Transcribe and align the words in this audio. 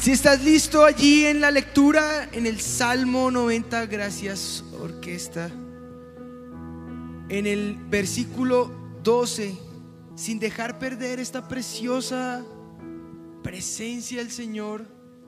Si 0.00 0.12
estás 0.12 0.42
listo 0.42 0.86
allí 0.86 1.26
en 1.26 1.42
la 1.42 1.50
lectura, 1.50 2.26
en 2.32 2.46
el 2.46 2.58
Salmo 2.58 3.30
90, 3.30 3.84
gracias 3.84 4.64
orquesta, 4.80 5.50
en 7.28 7.46
el 7.46 7.76
versículo 7.90 8.70
12, 9.02 9.58
sin 10.16 10.38
dejar 10.38 10.78
perder 10.78 11.20
esta 11.20 11.46
preciosa 11.46 12.42
presencia 13.42 14.20
del 14.20 14.30
Señor, 14.30 14.86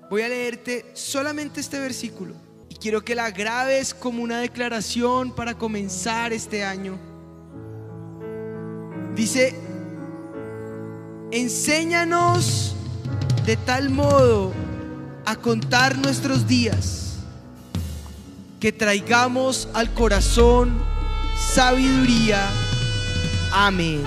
voy 0.08 0.22
a 0.22 0.30
leerte 0.30 0.86
solamente 0.94 1.60
este 1.60 1.78
versículo 1.78 2.34
y 2.70 2.76
quiero 2.76 3.04
que 3.04 3.14
la 3.14 3.30
grabes 3.30 3.92
como 3.92 4.22
una 4.22 4.40
declaración 4.40 5.34
para 5.34 5.52
comenzar 5.58 6.32
este 6.32 6.64
año. 6.64 6.98
Dice, 9.14 9.54
enséñanos 11.30 12.71
de 13.46 13.56
tal 13.56 13.90
modo 13.90 14.52
a 15.24 15.34
contar 15.34 15.98
nuestros 15.98 16.46
días 16.46 17.16
que 18.60 18.70
traigamos 18.70 19.68
al 19.74 19.92
corazón 19.92 20.80
sabiduría. 21.52 22.48
Amén. 23.52 24.02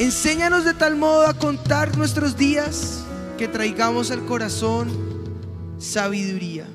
Enséñanos 0.00 0.64
de 0.64 0.74
tal 0.74 0.96
modo 0.96 1.28
a 1.28 1.34
contar 1.34 1.96
nuestros 1.96 2.36
días 2.36 3.04
que 3.38 3.46
traigamos 3.46 4.10
al 4.10 4.26
corazón 4.26 4.90
sabiduría. 5.78 6.66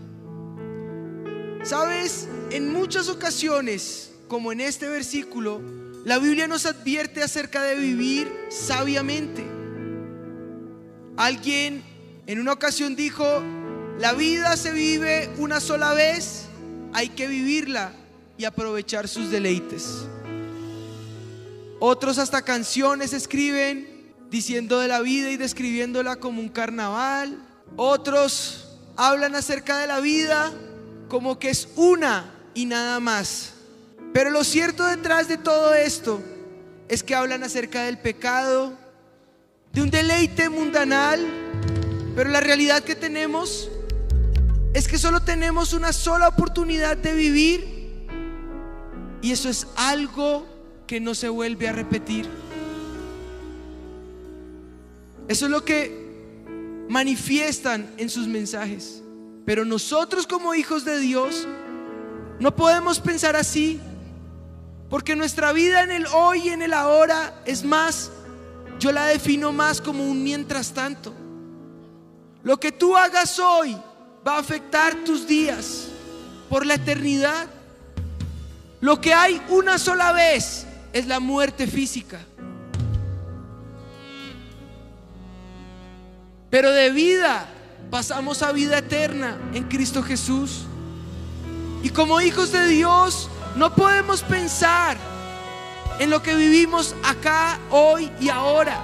Sabes, 1.63 2.29
en 2.51 2.71
muchas 2.71 3.09
ocasiones, 3.09 4.11
como 4.29 4.53
en 4.53 4.61
este 4.61 4.87
versículo, 4.87 5.59
la 6.05 6.17
Biblia 6.19 6.47
nos 6.47 6.65
advierte 6.65 7.21
acerca 7.21 7.61
de 7.63 7.75
vivir 7.75 8.31
sabiamente. 8.49 9.58
Alguien 11.19 11.83
en 12.27 12.39
una 12.39 12.53
ocasión 12.53 12.95
dijo, 12.95 13.43
la 13.97 14.13
vida 14.13 14.55
se 14.55 14.71
vive 14.71 15.29
una 15.37 15.59
sola 15.59 15.93
vez, 15.93 16.45
hay 16.93 17.09
que 17.09 17.27
vivirla 17.27 17.91
y 18.37 18.45
aprovechar 18.45 19.09
sus 19.09 19.29
deleites. 19.29 20.05
Otros 21.81 22.19
hasta 22.19 22.43
canciones 22.43 23.11
escriben 23.11 24.13
diciendo 24.29 24.79
de 24.79 24.87
la 24.87 25.01
vida 25.01 25.29
y 25.29 25.35
describiéndola 25.35 26.15
como 26.15 26.39
un 26.39 26.47
carnaval. 26.47 27.37
Otros 27.75 28.77
hablan 28.95 29.35
acerca 29.35 29.79
de 29.79 29.87
la 29.87 29.99
vida 29.99 30.53
como 31.09 31.37
que 31.37 31.49
es 31.49 31.67
una 31.75 32.33
y 32.53 32.65
nada 32.65 33.01
más. 33.01 33.55
Pero 34.13 34.29
lo 34.29 34.45
cierto 34.45 34.85
detrás 34.85 35.27
de 35.27 35.37
todo 35.37 35.73
esto 35.73 36.21
es 36.87 37.03
que 37.03 37.13
hablan 37.13 37.43
acerca 37.43 37.83
del 37.83 37.97
pecado, 37.97 38.71
de 39.73 39.81
un 39.81 39.89
deleite 39.89 40.49
mundanal, 40.49 41.25
pero 42.15 42.29
la 42.29 42.39
realidad 42.39 42.83
que 42.83 42.95
tenemos 42.95 43.69
es 44.73 44.87
que 44.87 44.97
solo 44.97 45.21
tenemos 45.21 45.73
una 45.73 45.93
sola 45.93 46.27
oportunidad 46.27 46.97
de 46.97 47.13
vivir 47.13 48.07
y 49.21 49.31
eso 49.31 49.49
es 49.49 49.67
algo 49.75 50.45
que 50.87 50.99
no 50.99 51.13
se 51.13 51.29
vuelve 51.29 51.67
a 51.67 51.73
repetir. 51.73 52.27
Eso 55.27 55.45
es 55.45 55.51
lo 55.51 55.63
que 55.63 56.85
manifiestan 56.89 57.93
en 57.97 58.09
sus 58.09 58.27
mensajes. 58.27 59.03
Pero 59.45 59.65
nosotros 59.65 60.25
como 60.25 60.55
hijos 60.55 60.85
de 60.85 60.99
Dios 60.99 61.47
no 62.39 62.55
podemos 62.55 62.99
pensar 62.99 63.35
así, 63.35 63.79
porque 64.89 65.15
nuestra 65.15 65.51
vida 65.53 65.83
en 65.83 65.91
el 65.91 66.07
hoy 66.07 66.47
y 66.47 66.49
en 66.49 66.61
el 66.61 66.73
ahora 66.73 67.41
es 67.45 67.63
más, 67.63 68.11
yo 68.79 68.91
la 68.91 69.05
defino 69.05 69.51
más 69.51 69.81
como 69.81 70.03
un 70.03 70.23
mientras 70.23 70.73
tanto. 70.73 71.13
Lo 72.43 72.57
que 72.57 72.71
tú 72.71 72.95
hagas 72.95 73.37
hoy 73.37 73.77
va 74.25 74.37
a 74.37 74.39
afectar 74.39 74.95
tus 75.03 75.27
días 75.27 75.89
por 76.49 76.65
la 76.65 76.75
eternidad. 76.75 77.47
Lo 78.79 79.01
que 79.01 79.13
hay 79.13 79.41
una 79.49 79.77
sola 79.77 80.13
vez 80.13 80.65
es 80.93 81.05
la 81.05 81.19
muerte 81.19 81.67
física. 81.67 82.19
Pero 86.49 86.71
de 86.71 86.89
vida 86.89 87.47
pasamos 87.91 88.41
a 88.41 88.53
vida 88.53 88.77
eterna 88.77 89.37
en 89.53 89.65
Cristo 89.65 90.01
Jesús. 90.01 90.61
Y 91.83 91.89
como 91.89 92.21
hijos 92.21 92.51
de 92.51 92.67
Dios 92.67 93.29
no 93.55 93.75
podemos 93.75 94.23
pensar 94.23 94.97
en 95.99 96.09
lo 96.09 96.23
que 96.23 96.33
vivimos 96.33 96.95
acá, 97.03 97.59
hoy 97.69 98.09
y 98.19 98.29
ahora. 98.29 98.81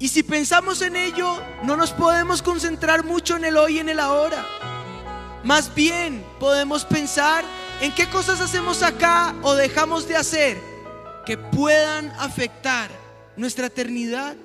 Y 0.00 0.08
si 0.08 0.22
pensamos 0.22 0.82
en 0.82 0.96
ello, 0.96 1.40
no 1.62 1.76
nos 1.76 1.92
podemos 1.92 2.42
concentrar 2.42 3.04
mucho 3.04 3.36
en 3.36 3.44
el 3.44 3.56
hoy 3.56 3.76
y 3.76 3.78
en 3.78 3.88
el 3.88 4.00
ahora. 4.00 4.44
Más 5.44 5.74
bien 5.74 6.24
podemos 6.38 6.84
pensar 6.84 7.44
en 7.80 7.94
qué 7.94 8.08
cosas 8.08 8.40
hacemos 8.40 8.82
acá 8.82 9.34
o 9.42 9.54
dejamos 9.54 10.06
de 10.08 10.16
hacer 10.16 10.58
que 11.24 11.38
puedan 11.38 12.10
afectar 12.18 12.90
nuestra 13.36 13.66
eternidad. 13.66 14.36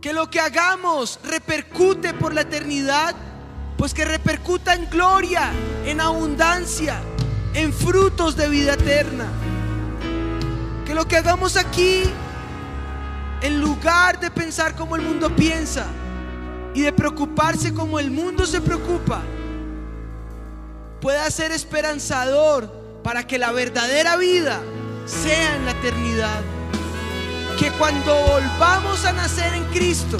Que 0.00 0.12
lo 0.12 0.30
que 0.30 0.40
hagamos 0.40 1.20
repercute 1.24 2.14
por 2.14 2.32
la 2.32 2.42
eternidad, 2.42 3.14
pues 3.76 3.92
que 3.92 4.04
repercuta 4.04 4.74
en 4.74 4.88
gloria, 4.88 5.50
en 5.84 6.00
abundancia, 6.00 7.00
en 7.54 7.72
frutos 7.72 8.36
de 8.36 8.48
vida 8.48 8.74
eterna. 8.74 9.26
Que 10.84 10.94
lo 10.94 11.06
que 11.06 11.16
hagamos 11.16 11.56
aquí, 11.56 12.02
en 13.42 13.60
lugar 13.60 14.20
de 14.20 14.30
pensar 14.30 14.74
como 14.74 14.96
el 14.96 15.02
mundo 15.02 15.34
piensa 15.34 15.86
y 16.74 16.82
de 16.82 16.92
preocuparse 16.92 17.74
como 17.74 17.98
el 17.98 18.10
mundo 18.10 18.46
se 18.46 18.60
preocupa, 18.60 19.22
pueda 21.00 21.30
ser 21.30 21.52
esperanzador 21.52 22.70
para 23.02 23.26
que 23.26 23.38
la 23.38 23.52
verdadera 23.52 24.16
vida 24.16 24.60
sea 25.06 25.56
en 25.56 25.64
la 25.64 25.72
eternidad. 25.72 26.40
Que 27.58 27.70
cuando 27.72 28.14
volvamos 28.26 29.04
a 29.04 29.12
nacer 29.12 29.52
en 29.54 29.64
Cristo, 29.66 30.16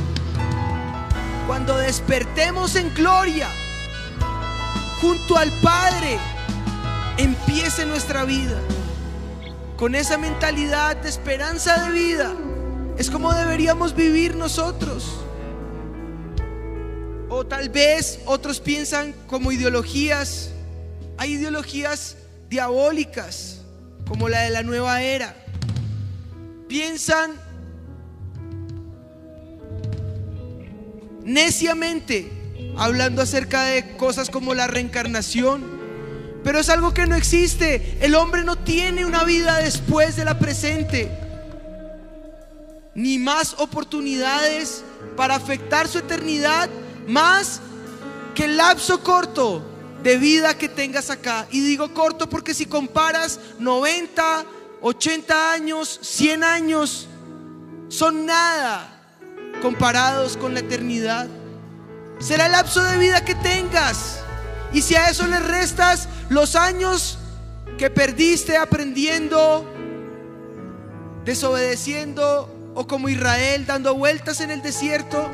cuando 1.47 1.77
despertemos 1.77 2.77
en 2.77 2.93
gloria, 2.95 3.49
junto 5.01 5.37
al 5.37 5.51
Padre, 5.63 6.19
empiece 7.23 7.87
nuestra 7.87 8.25
vida. 8.25 8.61
Con 9.77 9.95
esa 9.95 10.19
mentalidad 10.19 10.97
de 10.97 11.09
esperanza 11.09 11.85
de 11.85 11.93
vida, 11.93 12.35
es 12.99 13.11
como 13.11 13.33
deberíamos 13.33 13.95
vivir 13.95 14.37
nosotros. 14.37 15.21
O 17.29 17.47
tal 17.47 17.69
vez 17.69 18.21
otros 18.27 18.61
piensan 18.61 19.15
como 19.27 19.53
ideologías 19.53 20.51
hay 21.21 21.35
ideologías 21.35 22.17
diabólicas, 22.49 23.61
como 24.09 24.31
la 24.31 24.41
de 24.41 24.49
la 24.49 24.63
nueva 24.63 25.03
era. 25.03 25.37
Piensan 26.67 27.33
neciamente 31.23 32.33
hablando 32.79 33.21
acerca 33.21 33.65
de 33.65 33.99
cosas 33.99 34.31
como 34.31 34.55
la 34.55 34.67
reencarnación. 34.67 35.80
Pero 36.43 36.59
es 36.59 36.69
algo 36.69 36.95
que 36.95 37.07
no 37.07 37.17
existe. 37.17 37.99
El 38.01 38.15
hombre 38.15 38.45
no 38.45 38.57
tiene 38.57 39.05
una 39.05 39.25
vida 39.25 39.59
después 39.59 40.17
de 40.17 40.25
la 40.25 40.39
presente. 40.39 41.11
Ni 42.95 43.19
más 43.19 43.55
oportunidades 43.59 44.83
para 45.17 45.37
afectar 45.37 45.87
su 45.87 45.99
eternidad 45.99 46.69
más 47.07 47.61
que 48.35 48.45
el 48.45 48.57
lapso 48.57 49.03
corto 49.03 49.63
de 50.03 50.17
vida 50.17 50.57
que 50.57 50.69
tengas 50.69 51.11
acá. 51.11 51.47
Y 51.51 51.61
digo 51.61 51.93
corto 51.93 52.29
porque 52.29 52.55
si 52.55 52.67
comparas 52.67 53.39
90, 53.59 54.45
80 54.81 55.53
años, 55.53 55.99
100 56.03 56.45
años, 56.45 57.07
son 57.89 58.25
nada 58.25 59.01
comparados 59.61 60.37
con 60.37 60.55
la 60.55 60.61
eternidad. 60.61 61.29
Será 62.19 62.47
el 62.47 62.53
lapso 62.53 62.83
de 62.83 62.99
vida 62.99 63.25
que 63.25 63.35
tengas. 63.35 64.20
Y 64.73 64.83
si 64.83 64.95
a 64.95 65.09
eso 65.09 65.27
le 65.27 65.41
restas 65.41 66.09
los 66.29 66.55
años 66.55 67.19
que 67.77 67.91
perdiste 67.91 68.57
aprendiendo, 68.57 69.67
desobedeciendo 71.25 72.73
o 72.75 72.87
como 72.87 73.09
Israel 73.09 73.67
dando 73.67 73.95
vueltas 73.95 74.41
en 74.41 74.51
el 74.51 74.63
desierto, 74.63 75.29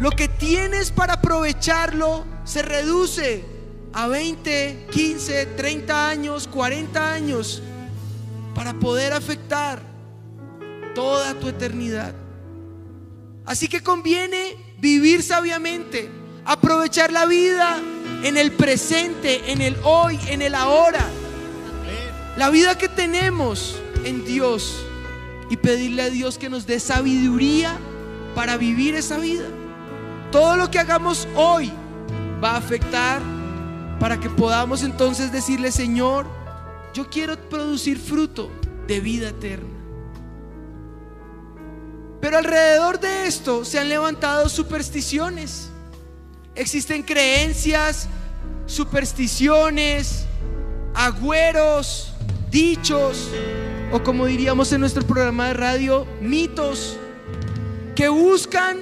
lo 0.00 0.10
que 0.10 0.28
tienes 0.28 0.90
para 0.90 1.14
aprovecharlo 1.14 2.24
se 2.44 2.62
reduce 2.62 3.44
a 3.92 4.06
20, 4.06 4.88
15, 4.90 5.46
30 5.46 6.08
años, 6.08 6.48
40 6.48 7.12
años 7.12 7.62
para 8.54 8.74
poder 8.74 9.12
afectar 9.12 9.80
toda 10.94 11.34
tu 11.34 11.48
eternidad. 11.48 12.14
Así 13.44 13.68
que 13.68 13.82
conviene 13.82 14.56
vivir 14.78 15.22
sabiamente, 15.22 16.08
aprovechar 16.44 17.12
la 17.12 17.26
vida 17.26 17.80
en 18.24 18.38
el 18.38 18.52
presente, 18.52 19.52
en 19.52 19.60
el 19.60 19.76
hoy, 19.84 20.18
en 20.28 20.40
el 20.40 20.54
ahora. 20.54 21.06
La 22.38 22.48
vida 22.48 22.76
que 22.76 22.88
tenemos 22.88 23.78
en 24.02 24.24
Dios 24.24 24.82
y 25.50 25.58
pedirle 25.58 26.02
a 26.02 26.10
Dios 26.10 26.38
que 26.38 26.48
nos 26.48 26.66
dé 26.66 26.80
sabiduría 26.80 27.76
para 28.34 28.56
vivir 28.56 28.94
esa 28.94 29.18
vida. 29.18 29.44
Todo 30.32 30.56
lo 30.56 30.70
que 30.70 30.78
hagamos 30.78 31.28
hoy 31.36 31.70
va 32.42 32.52
a 32.52 32.56
afectar 32.56 33.20
para 34.00 34.18
que 34.18 34.30
podamos 34.30 34.82
entonces 34.82 35.30
decirle, 35.30 35.70
Señor, 35.70 36.26
yo 36.94 37.10
quiero 37.10 37.36
producir 37.50 37.98
fruto 37.98 38.50
de 38.86 39.00
vida 39.00 39.28
eterna. 39.28 39.68
Pero 42.22 42.38
alrededor 42.38 42.98
de 43.00 43.26
esto 43.26 43.66
se 43.66 43.78
han 43.78 43.90
levantado 43.90 44.48
supersticiones. 44.48 45.73
Existen 46.54 47.02
creencias, 47.02 48.08
supersticiones, 48.66 50.24
agüeros, 50.94 52.12
dichos, 52.50 53.28
o 53.92 54.02
como 54.02 54.26
diríamos 54.26 54.72
en 54.72 54.80
nuestro 54.80 55.04
programa 55.04 55.48
de 55.48 55.54
radio, 55.54 56.06
mitos, 56.20 56.96
que 57.96 58.08
buscan 58.08 58.78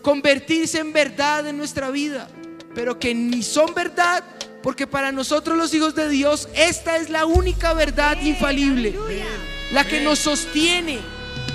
convertirse 0.00 0.78
en 0.78 0.92
verdad 0.92 1.46
en 1.46 1.56
nuestra 1.56 1.90
vida, 1.90 2.28
pero 2.74 2.98
que 2.98 3.14
ni 3.14 3.42
son 3.42 3.74
verdad, 3.74 4.24
porque 4.62 4.86
para 4.86 5.10
nosotros 5.10 5.56
los 5.56 5.74
hijos 5.74 5.94
de 5.94 6.08
Dios 6.08 6.48
esta 6.54 6.96
es 6.96 7.10
la 7.10 7.26
única 7.26 7.74
verdad 7.74 8.20
infalible, 8.22 8.94
la 9.72 9.84
que 9.84 10.00
nos 10.00 10.20
sostiene, 10.20 11.00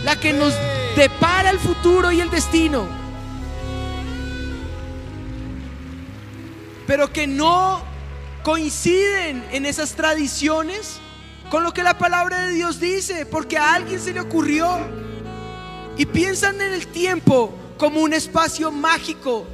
la 0.03 0.19
que 0.19 0.33
nos 0.33 0.53
depara 0.95 1.51
el 1.51 1.59
futuro 1.59 2.11
y 2.11 2.19
el 2.19 2.29
destino. 2.29 3.06
Pero 6.87 7.13
que 7.13 7.27
no 7.27 7.83
coinciden 8.43 9.45
en 9.51 9.65
esas 9.65 9.91
tradiciones 9.91 10.99
con 11.51 11.63
lo 11.63 11.73
que 11.73 11.83
la 11.83 11.97
palabra 11.97 12.47
de 12.47 12.53
Dios 12.53 12.79
dice, 12.79 13.25
porque 13.25 13.57
a 13.57 13.73
alguien 13.73 13.99
se 13.99 14.13
le 14.13 14.21
ocurrió 14.21 14.79
y 15.97 16.05
piensan 16.05 16.59
en 16.61 16.73
el 16.73 16.87
tiempo 16.87 17.53
como 17.77 18.01
un 18.01 18.13
espacio 18.13 18.71
mágico 18.71 19.45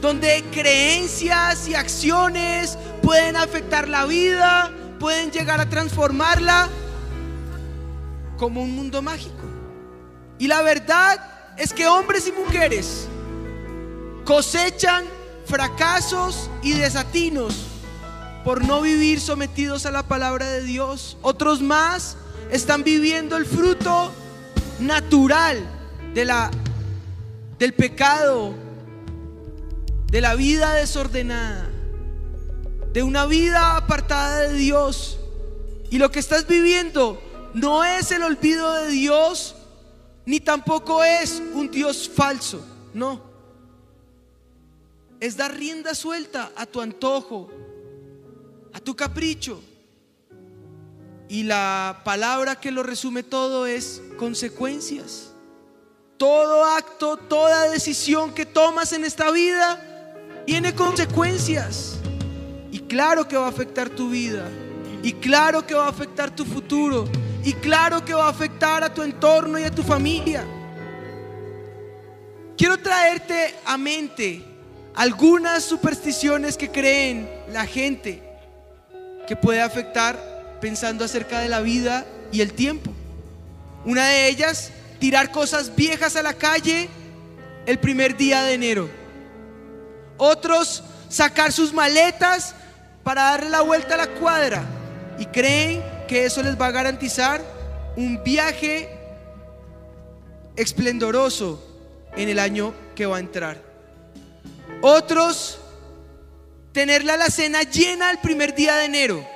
donde 0.00 0.44
creencias 0.52 1.66
y 1.66 1.74
acciones 1.74 2.76
pueden 3.02 3.36
afectar 3.36 3.88
la 3.88 4.04
vida, 4.04 4.70
pueden 5.00 5.30
llegar 5.30 5.60
a 5.60 5.68
transformarla 5.68 6.68
como 8.36 8.62
un 8.62 8.74
mundo 8.74 9.00
mágico. 9.00 9.44
Y 10.38 10.46
la 10.46 10.60
verdad 10.62 11.54
es 11.56 11.72
que 11.72 11.86
hombres 11.86 12.26
y 12.28 12.32
mujeres 12.32 13.06
cosechan 14.24 15.04
fracasos 15.46 16.50
y 16.62 16.72
desatinos 16.72 17.54
por 18.44 18.64
no 18.64 18.82
vivir 18.82 19.20
sometidos 19.20 19.86
a 19.86 19.90
la 19.90 20.02
palabra 20.02 20.46
de 20.50 20.62
Dios. 20.62 21.16
Otros 21.22 21.62
más 21.62 22.16
están 22.50 22.84
viviendo 22.84 23.36
el 23.36 23.46
fruto 23.46 24.12
natural 24.80 25.58
de 26.12 26.24
la 26.24 26.50
del 27.58 27.72
pecado, 27.72 28.54
de 30.10 30.20
la 30.20 30.34
vida 30.34 30.74
desordenada, 30.74 31.70
de 32.92 33.02
una 33.02 33.26
vida 33.26 33.76
apartada 33.76 34.40
de 34.40 34.54
Dios. 34.54 35.18
Y 35.90 35.98
lo 35.98 36.10
que 36.10 36.18
estás 36.18 36.46
viviendo 36.46 37.22
no 37.54 37.84
es 37.84 38.10
el 38.10 38.22
olvido 38.22 38.72
de 38.74 38.88
Dios, 38.88 39.54
ni 40.26 40.40
tampoco 40.40 41.04
es 41.04 41.42
un 41.54 41.70
Dios 41.70 42.10
falso, 42.12 42.64
no. 42.92 43.33
Es 45.24 45.38
dar 45.38 45.56
rienda 45.56 45.94
suelta 45.94 46.52
a 46.54 46.66
tu 46.66 46.82
antojo, 46.82 47.50
a 48.74 48.78
tu 48.78 48.94
capricho. 48.94 49.58
Y 51.30 51.44
la 51.44 52.02
palabra 52.04 52.60
que 52.60 52.70
lo 52.70 52.82
resume 52.82 53.22
todo 53.22 53.64
es 53.64 54.02
consecuencias. 54.18 55.32
Todo 56.18 56.66
acto, 56.66 57.16
toda 57.16 57.70
decisión 57.70 58.34
que 58.34 58.44
tomas 58.44 58.92
en 58.92 59.02
esta 59.02 59.30
vida 59.30 59.80
tiene 60.44 60.74
consecuencias. 60.74 61.94
Y 62.70 62.80
claro 62.80 63.26
que 63.26 63.38
va 63.38 63.46
a 63.46 63.48
afectar 63.48 63.88
tu 63.88 64.10
vida. 64.10 64.46
Y 65.02 65.14
claro 65.14 65.66
que 65.66 65.72
va 65.72 65.86
a 65.86 65.88
afectar 65.88 66.36
tu 66.36 66.44
futuro. 66.44 67.08
Y 67.42 67.54
claro 67.54 68.04
que 68.04 68.12
va 68.12 68.26
a 68.26 68.28
afectar 68.28 68.84
a 68.84 68.92
tu 68.92 69.00
entorno 69.00 69.58
y 69.58 69.62
a 69.62 69.70
tu 69.70 69.82
familia. 69.82 70.44
Quiero 72.58 72.76
traerte 72.76 73.54
a 73.64 73.78
mente 73.78 74.50
algunas 74.94 75.64
supersticiones 75.64 76.56
que 76.56 76.70
creen 76.70 77.28
la 77.52 77.66
gente 77.66 78.22
que 79.26 79.36
puede 79.36 79.60
afectar 79.60 80.58
pensando 80.60 81.04
acerca 81.04 81.40
de 81.40 81.48
la 81.48 81.60
vida 81.60 82.06
y 82.30 82.40
el 82.40 82.52
tiempo. 82.52 82.92
Una 83.84 84.08
de 84.08 84.28
ellas, 84.28 84.70
tirar 84.98 85.30
cosas 85.30 85.74
viejas 85.74 86.16
a 86.16 86.22
la 86.22 86.34
calle 86.34 86.88
el 87.66 87.78
primer 87.78 88.16
día 88.16 88.42
de 88.44 88.54
enero. 88.54 88.90
Otros 90.16 90.82
sacar 91.08 91.52
sus 91.52 91.72
maletas 91.72 92.54
para 93.02 93.22
darle 93.24 93.50
la 93.50 93.60
vuelta 93.62 93.94
a 93.94 93.98
la 93.98 94.06
cuadra 94.06 94.62
y 95.18 95.26
creen 95.26 95.82
que 96.08 96.24
eso 96.24 96.42
les 96.42 96.58
va 96.60 96.66
a 96.66 96.72
garantizar 96.72 97.42
un 97.96 98.22
viaje 98.22 98.88
esplendoroso 100.56 101.62
en 102.16 102.28
el 102.28 102.38
año 102.38 102.74
que 102.94 103.06
va 103.06 103.16
a 103.16 103.20
entrar. 103.20 103.73
Otros 104.86 105.58
tener 106.72 107.04
la 107.04 107.14
alacena 107.14 107.62
llena 107.62 108.10
el 108.10 108.18
primer 108.18 108.54
día 108.54 108.74
de 108.76 108.84
enero 108.84 109.26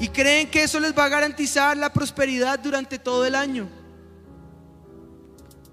y 0.00 0.08
creen 0.08 0.50
que 0.50 0.62
eso 0.62 0.80
les 0.80 0.96
va 0.96 1.04
a 1.04 1.08
garantizar 1.10 1.76
la 1.76 1.92
prosperidad 1.92 2.58
durante 2.58 2.98
todo 2.98 3.26
el 3.26 3.34
año. 3.34 3.68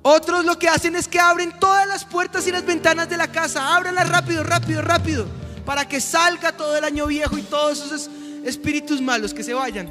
Otros 0.02 0.44
lo 0.44 0.60
que 0.60 0.68
hacen 0.68 0.98
es 0.98 1.08
que 1.08 1.18
abren 1.18 1.58
todas 1.62 1.88
las 1.88 2.04
puertas 2.04 2.46
y 2.46 2.52
las 2.52 2.66
ventanas 2.66 3.10
de 3.10 3.16
la 3.16 3.32
casa. 3.32 3.74
Ábranlas 3.74 4.10
rápido, 4.10 4.44
rápido, 4.44 4.82
rápido. 4.82 5.26
Para 5.66 5.88
que 5.88 6.02
salga 6.02 6.52
todo 6.52 6.76
el 6.76 6.84
año 6.84 7.08
viejo 7.08 7.38
y 7.38 7.44
todos 7.44 7.80
esos 7.86 8.10
espíritus 8.44 9.02
malos 9.02 9.34
que 9.34 9.44
se 9.44 9.54
vayan. 9.54 9.90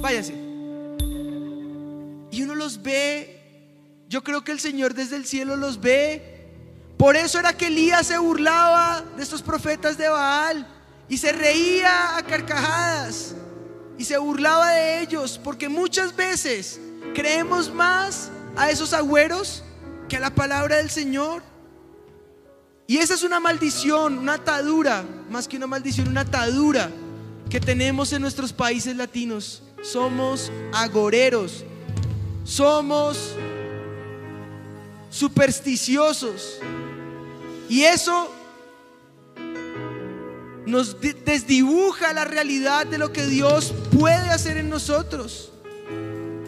Váyase. 0.00 0.32
Y 2.30 2.42
uno 2.42 2.54
los 2.54 2.82
ve. 2.82 4.06
Yo 4.08 4.24
creo 4.24 4.42
que 4.42 4.52
el 4.52 4.60
Señor 4.60 4.94
desde 4.94 5.16
el 5.16 5.26
cielo 5.26 5.56
los 5.56 5.78
ve. 5.78 6.31
Por 7.02 7.16
eso 7.16 7.40
era 7.40 7.52
que 7.52 7.66
Elías 7.66 8.06
se 8.06 8.16
burlaba 8.16 9.02
de 9.16 9.24
estos 9.24 9.42
profetas 9.42 9.98
de 9.98 10.08
Baal. 10.08 10.64
Y 11.08 11.18
se 11.18 11.32
reía 11.32 12.16
a 12.16 12.22
carcajadas. 12.22 13.34
Y 13.98 14.04
se 14.04 14.16
burlaba 14.18 14.70
de 14.70 15.00
ellos. 15.00 15.40
Porque 15.42 15.68
muchas 15.68 16.14
veces 16.14 16.80
creemos 17.12 17.74
más 17.74 18.30
a 18.54 18.70
esos 18.70 18.92
agüeros 18.92 19.64
que 20.08 20.18
a 20.18 20.20
la 20.20 20.32
palabra 20.32 20.76
del 20.76 20.90
Señor. 20.90 21.42
Y 22.86 22.98
esa 22.98 23.14
es 23.14 23.24
una 23.24 23.40
maldición, 23.40 24.18
una 24.18 24.34
atadura, 24.34 25.04
más 25.28 25.48
que 25.48 25.56
una 25.56 25.66
maldición, 25.66 26.06
una 26.06 26.20
atadura 26.20 26.88
que 27.50 27.58
tenemos 27.58 28.12
en 28.12 28.22
nuestros 28.22 28.52
países 28.52 28.94
latinos. 28.94 29.64
Somos 29.82 30.52
agoreros, 30.72 31.64
somos 32.44 33.34
supersticiosos. 35.10 36.60
Y 37.72 37.84
eso 37.84 38.30
nos 40.66 41.00
desdibuja 41.00 42.12
la 42.12 42.26
realidad 42.26 42.84
de 42.84 42.98
lo 42.98 43.14
que 43.14 43.24
Dios 43.24 43.72
puede 43.98 44.28
hacer 44.28 44.58
en 44.58 44.68
nosotros. 44.68 45.50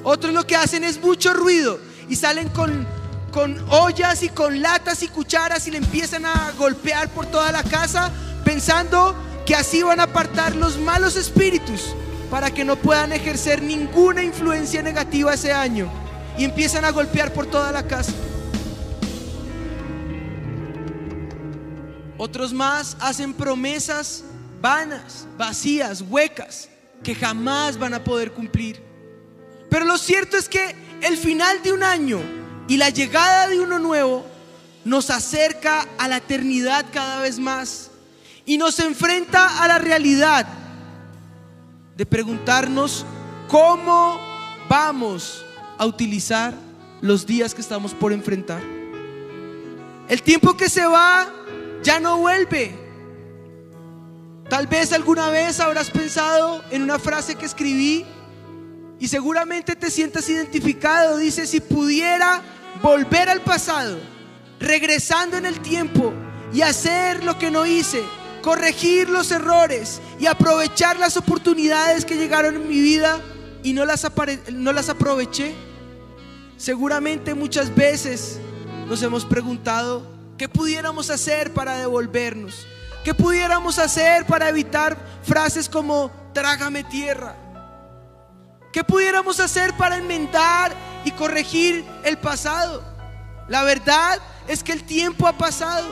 Otros 0.02 0.34
lo 0.34 0.46
que 0.46 0.54
hacen 0.54 0.84
es 0.84 1.00
mucho 1.00 1.32
ruido 1.32 1.80
y 2.10 2.16
salen 2.16 2.50
con, 2.50 2.86
con 3.32 3.58
ollas 3.70 4.22
y 4.22 4.28
con 4.28 4.60
latas 4.60 5.02
y 5.02 5.08
cucharas 5.08 5.66
y 5.66 5.70
le 5.70 5.78
empiezan 5.78 6.26
a 6.26 6.52
golpear 6.58 7.08
por 7.08 7.24
toda 7.24 7.50
la 7.52 7.62
casa 7.62 8.12
pensando 8.44 9.16
que 9.46 9.54
así 9.54 9.82
van 9.82 10.00
a 10.00 10.02
apartar 10.02 10.54
los 10.54 10.78
malos 10.78 11.16
espíritus 11.16 11.94
para 12.30 12.50
que 12.50 12.66
no 12.66 12.76
puedan 12.76 13.14
ejercer 13.14 13.62
ninguna 13.62 14.22
influencia 14.22 14.82
negativa 14.82 15.32
ese 15.32 15.54
año 15.54 15.90
y 16.36 16.44
empiezan 16.44 16.84
a 16.84 16.90
golpear 16.90 17.32
por 17.32 17.46
toda 17.46 17.72
la 17.72 17.86
casa. 17.86 18.12
Otros 22.16 22.52
más 22.52 22.96
hacen 23.00 23.34
promesas 23.34 24.24
vanas, 24.60 25.26
vacías, 25.36 26.02
huecas, 26.02 26.68
que 27.02 27.14
jamás 27.14 27.78
van 27.78 27.94
a 27.94 28.04
poder 28.04 28.32
cumplir. 28.32 28.82
Pero 29.68 29.84
lo 29.84 29.98
cierto 29.98 30.36
es 30.36 30.48
que 30.48 30.74
el 31.02 31.16
final 31.16 31.62
de 31.62 31.72
un 31.72 31.82
año 31.82 32.20
y 32.68 32.76
la 32.76 32.90
llegada 32.90 33.48
de 33.48 33.60
uno 33.60 33.78
nuevo 33.78 34.24
nos 34.84 35.10
acerca 35.10 35.86
a 35.98 36.08
la 36.08 36.18
eternidad 36.18 36.86
cada 36.92 37.20
vez 37.20 37.38
más 37.38 37.90
y 38.46 38.58
nos 38.58 38.78
enfrenta 38.78 39.62
a 39.62 39.68
la 39.68 39.78
realidad 39.78 40.46
de 41.96 42.06
preguntarnos 42.06 43.04
cómo 43.48 44.18
vamos 44.68 45.44
a 45.78 45.86
utilizar 45.86 46.54
los 47.00 47.26
días 47.26 47.54
que 47.54 47.60
estamos 47.60 47.92
por 47.92 48.12
enfrentar. 48.12 48.62
El 50.08 50.22
tiempo 50.22 50.56
que 50.56 50.68
se 50.68 50.86
va 50.86 51.28
ya 51.84 52.00
no 52.00 52.18
vuelve. 52.18 52.74
Tal 54.48 54.66
vez 54.66 54.92
alguna 54.92 55.28
vez 55.28 55.60
habrás 55.60 55.90
pensado 55.90 56.64
en 56.70 56.82
una 56.82 56.98
frase 56.98 57.36
que 57.36 57.46
escribí 57.46 58.04
y 58.98 59.08
seguramente 59.08 59.76
te 59.76 59.90
sientas 59.90 60.28
identificado. 60.28 61.18
Dice, 61.18 61.46
si 61.46 61.60
pudiera 61.60 62.42
volver 62.82 63.28
al 63.28 63.42
pasado, 63.42 63.98
regresando 64.58 65.36
en 65.36 65.46
el 65.46 65.60
tiempo 65.60 66.12
y 66.52 66.62
hacer 66.62 67.22
lo 67.22 67.38
que 67.38 67.50
no 67.50 67.66
hice, 67.66 68.02
corregir 68.42 69.08
los 69.08 69.30
errores 69.30 70.00
y 70.18 70.26
aprovechar 70.26 70.98
las 70.98 71.16
oportunidades 71.16 72.04
que 72.04 72.16
llegaron 72.16 72.56
en 72.56 72.68
mi 72.68 72.80
vida 72.80 73.20
y 73.62 73.72
no 73.72 73.84
las, 73.84 74.06
no 74.52 74.72
las 74.72 74.88
aproveché. 74.88 75.54
Seguramente 76.56 77.34
muchas 77.34 77.74
veces 77.74 78.38
nos 78.86 79.02
hemos 79.02 79.24
preguntado 79.24 80.13
qué 80.38 80.48
pudiéramos 80.48 81.10
hacer 81.10 81.52
para 81.52 81.78
devolvernos, 81.78 82.66
qué 83.04 83.14
pudiéramos 83.14 83.78
hacer 83.78 84.26
para 84.26 84.48
evitar 84.48 84.96
frases 85.22 85.68
como 85.68 86.10
trágame 86.32 86.84
tierra, 86.84 87.36
qué 88.72 88.82
pudiéramos 88.82 89.40
hacer 89.40 89.76
para 89.76 89.96
enmendar 89.96 90.72
y 91.04 91.10
corregir 91.12 91.84
el 92.04 92.18
pasado. 92.18 92.82
La 93.48 93.62
verdad 93.62 94.20
es 94.48 94.62
que 94.62 94.72
el 94.72 94.84
tiempo 94.84 95.26
ha 95.26 95.36
pasado 95.36 95.86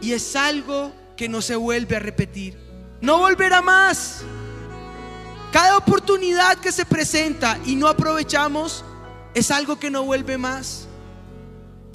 y 0.00 0.12
es 0.12 0.36
algo 0.36 0.92
que 1.16 1.28
no 1.28 1.42
se 1.42 1.56
vuelve 1.56 1.96
a 1.96 2.00
repetir. 2.00 2.58
No 3.00 3.18
volverá 3.18 3.60
más. 3.60 4.22
Cada 5.52 5.76
oportunidad 5.76 6.56
que 6.58 6.72
se 6.72 6.84
presenta 6.84 7.58
y 7.64 7.76
no 7.76 7.86
aprovechamos 7.86 8.84
es 9.34 9.50
algo 9.50 9.78
que 9.78 9.90
no 9.90 10.02
vuelve 10.04 10.38
más. 10.38 10.83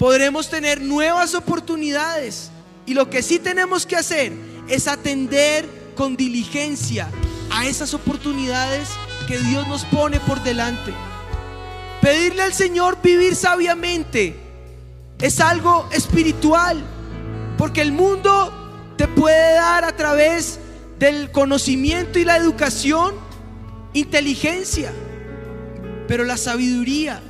Podremos 0.00 0.48
tener 0.48 0.80
nuevas 0.80 1.34
oportunidades 1.34 2.50
y 2.86 2.94
lo 2.94 3.10
que 3.10 3.22
sí 3.22 3.38
tenemos 3.38 3.84
que 3.84 3.96
hacer 3.96 4.32
es 4.66 4.88
atender 4.88 5.68
con 5.94 6.16
diligencia 6.16 7.06
a 7.50 7.66
esas 7.66 7.92
oportunidades 7.92 8.88
que 9.28 9.36
Dios 9.36 9.68
nos 9.68 9.84
pone 9.84 10.18
por 10.20 10.42
delante. 10.42 10.94
Pedirle 12.00 12.40
al 12.40 12.54
Señor 12.54 12.96
vivir 13.02 13.36
sabiamente 13.36 14.40
es 15.18 15.38
algo 15.38 15.86
espiritual, 15.92 16.82
porque 17.58 17.82
el 17.82 17.92
mundo 17.92 18.94
te 18.96 19.06
puede 19.06 19.52
dar 19.52 19.84
a 19.84 19.94
través 19.94 20.60
del 20.98 21.30
conocimiento 21.30 22.18
y 22.18 22.24
la 22.24 22.38
educación 22.38 23.16
inteligencia, 23.92 24.94
pero 26.08 26.24
la 26.24 26.38
sabiduría 26.38 27.20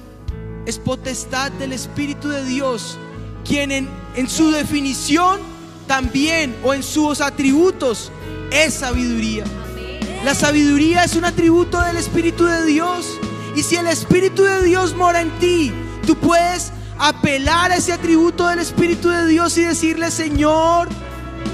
es 0.66 0.78
potestad 0.78 1.50
del 1.52 1.72
Espíritu 1.72 2.28
de 2.28 2.44
Dios, 2.44 2.98
quien 3.44 3.72
en, 3.72 3.88
en 4.16 4.28
su 4.28 4.50
definición 4.50 5.40
también 5.86 6.56
o 6.62 6.74
en 6.74 6.82
sus 6.82 7.20
atributos 7.20 8.12
es 8.50 8.74
sabiduría. 8.74 9.44
La 10.24 10.34
sabiduría 10.34 11.04
es 11.04 11.16
un 11.16 11.24
atributo 11.24 11.80
del 11.80 11.96
Espíritu 11.96 12.44
de 12.44 12.64
Dios. 12.66 13.06
Y 13.56 13.62
si 13.62 13.76
el 13.76 13.86
Espíritu 13.86 14.44
de 14.44 14.62
Dios 14.62 14.94
mora 14.94 15.22
en 15.22 15.30
ti, 15.38 15.72
tú 16.06 16.14
puedes 16.16 16.72
apelar 16.98 17.72
a 17.72 17.76
ese 17.76 17.92
atributo 17.92 18.46
del 18.46 18.58
Espíritu 18.58 19.08
de 19.08 19.26
Dios 19.26 19.56
y 19.56 19.62
decirle, 19.62 20.10
Señor, 20.10 20.88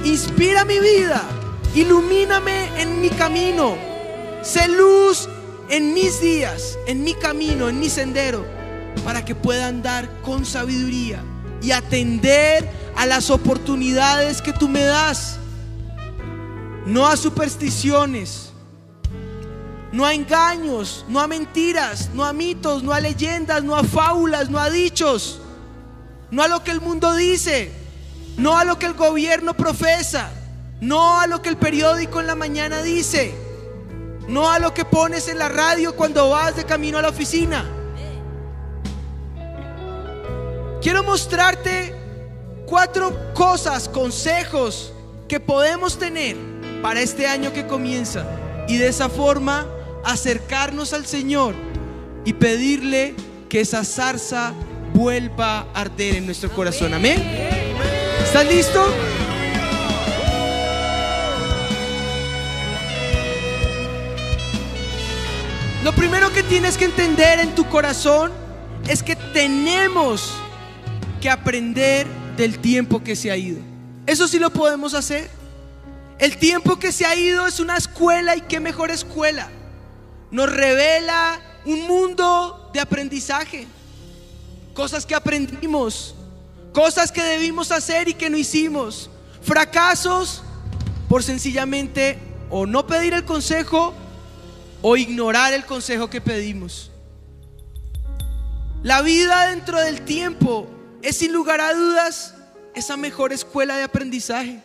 inspira 0.04 0.64
mi 0.64 0.80
vida, 0.80 1.22
ilumíname 1.74 2.82
en 2.82 3.00
mi 3.00 3.08
camino, 3.10 3.76
sé 4.42 4.66
luz 4.68 5.28
en 5.68 5.94
mis 5.94 6.20
días, 6.20 6.76
en 6.86 7.04
mi 7.04 7.14
camino, 7.14 7.68
en 7.68 7.78
mi 7.78 7.88
sendero, 7.88 8.44
para 9.06 9.24
que 9.24 9.36
pueda 9.36 9.68
andar 9.68 10.10
con 10.22 10.44
sabiduría 10.44 11.22
y 11.62 11.70
atender 11.70 12.68
a 12.96 13.06
las 13.06 13.30
oportunidades 13.30 14.42
que 14.42 14.52
tú 14.52 14.68
me 14.68 14.82
das, 14.82 15.38
no 16.86 17.06
a 17.06 17.16
supersticiones 17.16 18.50
no 19.92 20.04
a 20.04 20.12
engaños, 20.12 21.04
no 21.08 21.20
a 21.20 21.28
mentiras, 21.28 22.10
no 22.12 22.24
a 22.24 22.32
mitos, 22.32 22.82
no 22.82 22.92
a 22.92 22.98
leyendas, 22.98 23.62
no 23.62 23.76
a 23.76 23.84
fábulas, 23.84 24.50
no 24.50 24.58
a 24.58 24.70
dichos, 24.70 25.40
no 26.32 26.42
a 26.42 26.48
lo 26.48 26.64
que 26.64 26.72
el 26.72 26.80
mundo 26.80 27.14
dice, 27.14 27.70
no 28.36 28.58
a 28.58 28.64
lo 28.64 28.76
que 28.76 28.86
el 28.86 28.94
gobierno 28.94 29.54
profesa, 29.54 30.32
no 30.80 31.20
a 31.20 31.28
lo 31.28 31.42
que 31.42 31.48
el 31.48 31.56
periódico 31.56 32.20
en 32.20 32.26
la 32.26 32.34
mañana 32.34 32.82
dice, 32.82 33.34
no 34.28 34.50
a 34.50 34.58
lo 34.58 34.74
que 34.74 34.84
pones 34.84 35.28
en 35.28 35.38
la 35.38 35.48
radio 35.48 35.94
cuando 35.94 36.28
vas 36.28 36.56
de 36.56 36.64
camino 36.64 36.98
a 36.98 37.02
la 37.02 37.10
oficina. 37.10 37.75
Quiero 40.86 41.02
mostrarte 41.02 41.92
cuatro 42.64 43.34
cosas, 43.34 43.88
consejos 43.88 44.92
que 45.26 45.40
podemos 45.40 45.98
tener 45.98 46.36
para 46.80 47.00
este 47.00 47.26
año 47.26 47.52
que 47.52 47.66
comienza 47.66 48.24
y 48.68 48.76
de 48.76 48.86
esa 48.86 49.08
forma 49.08 49.66
acercarnos 50.04 50.92
al 50.92 51.04
Señor 51.04 51.56
y 52.24 52.34
pedirle 52.34 53.16
que 53.48 53.62
esa 53.62 53.82
zarza 53.82 54.52
vuelva 54.94 55.66
a 55.74 55.80
arder 55.80 56.14
en 56.14 56.26
nuestro 56.26 56.52
corazón. 56.52 56.94
Amén. 56.94 57.20
¿Estás 58.22 58.46
listo? 58.46 58.80
Lo 65.82 65.92
primero 65.96 66.32
que 66.32 66.44
tienes 66.44 66.78
que 66.78 66.84
entender 66.84 67.40
en 67.40 67.56
tu 67.56 67.68
corazón 67.68 68.30
es 68.86 69.02
que 69.02 69.16
tenemos 69.16 70.32
que 71.20 71.30
aprender 71.30 72.06
del 72.36 72.58
tiempo 72.58 73.02
que 73.02 73.16
se 73.16 73.30
ha 73.30 73.36
ido. 73.36 73.58
Eso 74.06 74.28
sí 74.28 74.38
lo 74.38 74.50
podemos 74.50 74.94
hacer. 74.94 75.28
El 76.18 76.36
tiempo 76.38 76.78
que 76.78 76.92
se 76.92 77.04
ha 77.04 77.14
ido 77.14 77.46
es 77.46 77.60
una 77.60 77.76
escuela 77.76 78.36
y 78.36 78.42
qué 78.42 78.60
mejor 78.60 78.90
escuela 78.90 79.50
nos 80.30 80.52
revela 80.52 81.40
un 81.64 81.86
mundo 81.86 82.70
de 82.72 82.80
aprendizaje, 82.80 83.66
cosas 84.74 85.06
que 85.06 85.14
aprendimos, 85.14 86.14
cosas 86.72 87.10
que 87.10 87.22
debimos 87.22 87.72
hacer 87.72 88.08
y 88.08 88.14
que 88.14 88.30
no 88.30 88.36
hicimos, 88.36 89.10
fracasos 89.42 90.42
por 91.08 91.22
sencillamente 91.22 92.18
o 92.50 92.66
no 92.66 92.86
pedir 92.86 93.14
el 93.14 93.24
consejo 93.24 93.94
o 94.82 94.96
ignorar 94.96 95.52
el 95.52 95.64
consejo 95.64 96.10
que 96.10 96.20
pedimos. 96.20 96.90
La 98.82 99.02
vida 99.02 99.46
dentro 99.46 99.80
del 99.80 100.02
tiempo 100.02 100.68
es 101.06 101.18
sin 101.18 101.32
lugar 101.32 101.60
a 101.60 101.72
dudas 101.72 102.34
esa 102.74 102.96
mejor 102.96 103.32
escuela 103.32 103.76
de 103.76 103.84
aprendizaje. 103.84 104.60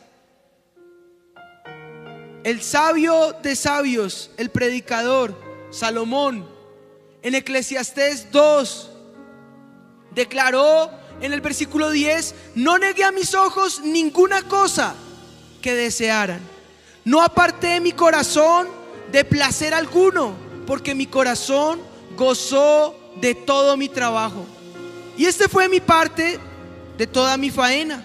El 2.44 2.64
sabio 2.64 3.34
de 3.44 3.56
sabios, 3.56 4.32
el 4.38 4.50
predicador, 4.50 5.36
Salomón 5.70 6.50
en 7.22 7.36
Eclesiastés 7.36 8.32
2 8.32 8.90
declaró 10.16 10.90
en 11.22 11.32
el 11.32 11.42
versículo 11.42 11.92
10, 11.92 12.34
no 12.56 12.80
negué 12.80 13.04
a 13.04 13.12
mis 13.12 13.36
ojos 13.36 13.82
ninguna 13.82 14.42
cosa 14.42 14.96
que 15.62 15.76
desearan. 15.76 16.42
No 17.06 17.22
aparté 17.22 17.80
mi 17.80 17.92
corazón 17.92 18.68
de 19.12 19.24
placer 19.26 19.76
alguno, 19.76 20.34
porque 20.66 20.96
mi 20.96 21.06
corazón 21.06 21.80
gozó 22.18 22.96
de 23.22 23.36
todo 23.36 23.78
mi 23.78 23.90
trabajo. 23.90 24.48
Y 25.22 25.28
este 25.28 25.48
fue 25.48 25.70
mi 25.70 25.80
parte 25.80 26.40
de 26.98 27.06
toda 27.06 27.38
mi 27.38 27.52
faena. 27.52 28.04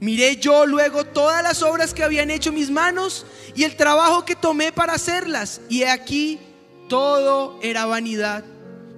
Miré 0.00 0.34
yo 0.34 0.66
luego 0.66 1.04
todas 1.04 1.44
las 1.44 1.62
obras 1.62 1.94
que 1.94 2.02
habían 2.02 2.28
hecho 2.28 2.50
mis 2.50 2.72
manos 2.72 3.24
y 3.54 3.62
el 3.62 3.76
trabajo 3.76 4.24
que 4.24 4.34
tomé 4.34 4.72
para 4.72 4.94
hacerlas. 4.94 5.60
Y 5.68 5.84
aquí 5.84 6.40
todo 6.88 7.56
era 7.62 7.86
vanidad, 7.86 8.44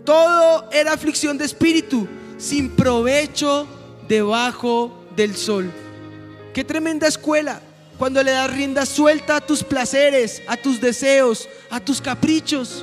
todo 0.06 0.70
era 0.72 0.94
aflicción 0.94 1.36
de 1.36 1.44
espíritu, 1.44 2.08
sin 2.38 2.70
provecho 2.70 3.68
debajo 4.08 5.04
del 5.14 5.36
sol. 5.36 5.70
Qué 6.54 6.64
tremenda 6.64 7.06
escuela 7.06 7.60
cuando 7.98 8.22
le 8.22 8.30
das 8.30 8.50
rienda 8.50 8.86
suelta 8.86 9.36
a 9.36 9.40
tus 9.42 9.62
placeres, 9.62 10.40
a 10.48 10.56
tus 10.56 10.80
deseos, 10.80 11.46
a 11.68 11.80
tus 11.80 12.00
caprichos. 12.00 12.82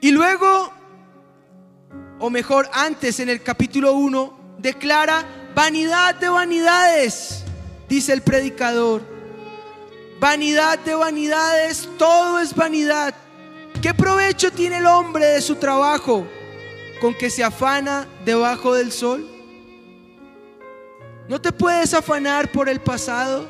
Y 0.00 0.10
luego, 0.10 0.72
o 2.24 2.30
mejor 2.30 2.70
antes 2.72 3.20
en 3.20 3.28
el 3.28 3.42
capítulo 3.42 3.92
1, 3.92 4.56
declara 4.56 5.26
vanidad 5.54 6.14
de 6.14 6.30
vanidades, 6.30 7.44
dice 7.86 8.14
el 8.14 8.22
predicador. 8.22 9.02
Vanidad 10.18 10.78
de 10.78 10.94
vanidades, 10.94 11.86
todo 11.98 12.38
es 12.38 12.54
vanidad. 12.54 13.14
¿Qué 13.82 13.92
provecho 13.92 14.50
tiene 14.50 14.78
el 14.78 14.86
hombre 14.86 15.26
de 15.26 15.42
su 15.42 15.56
trabajo 15.56 16.26
con 16.98 17.12
que 17.12 17.28
se 17.28 17.44
afana 17.44 18.08
debajo 18.24 18.72
del 18.72 18.90
sol? 18.90 19.28
No 21.28 21.38
te 21.42 21.52
puedes 21.52 21.92
afanar 21.92 22.50
por 22.50 22.70
el 22.70 22.80
pasado. 22.80 23.46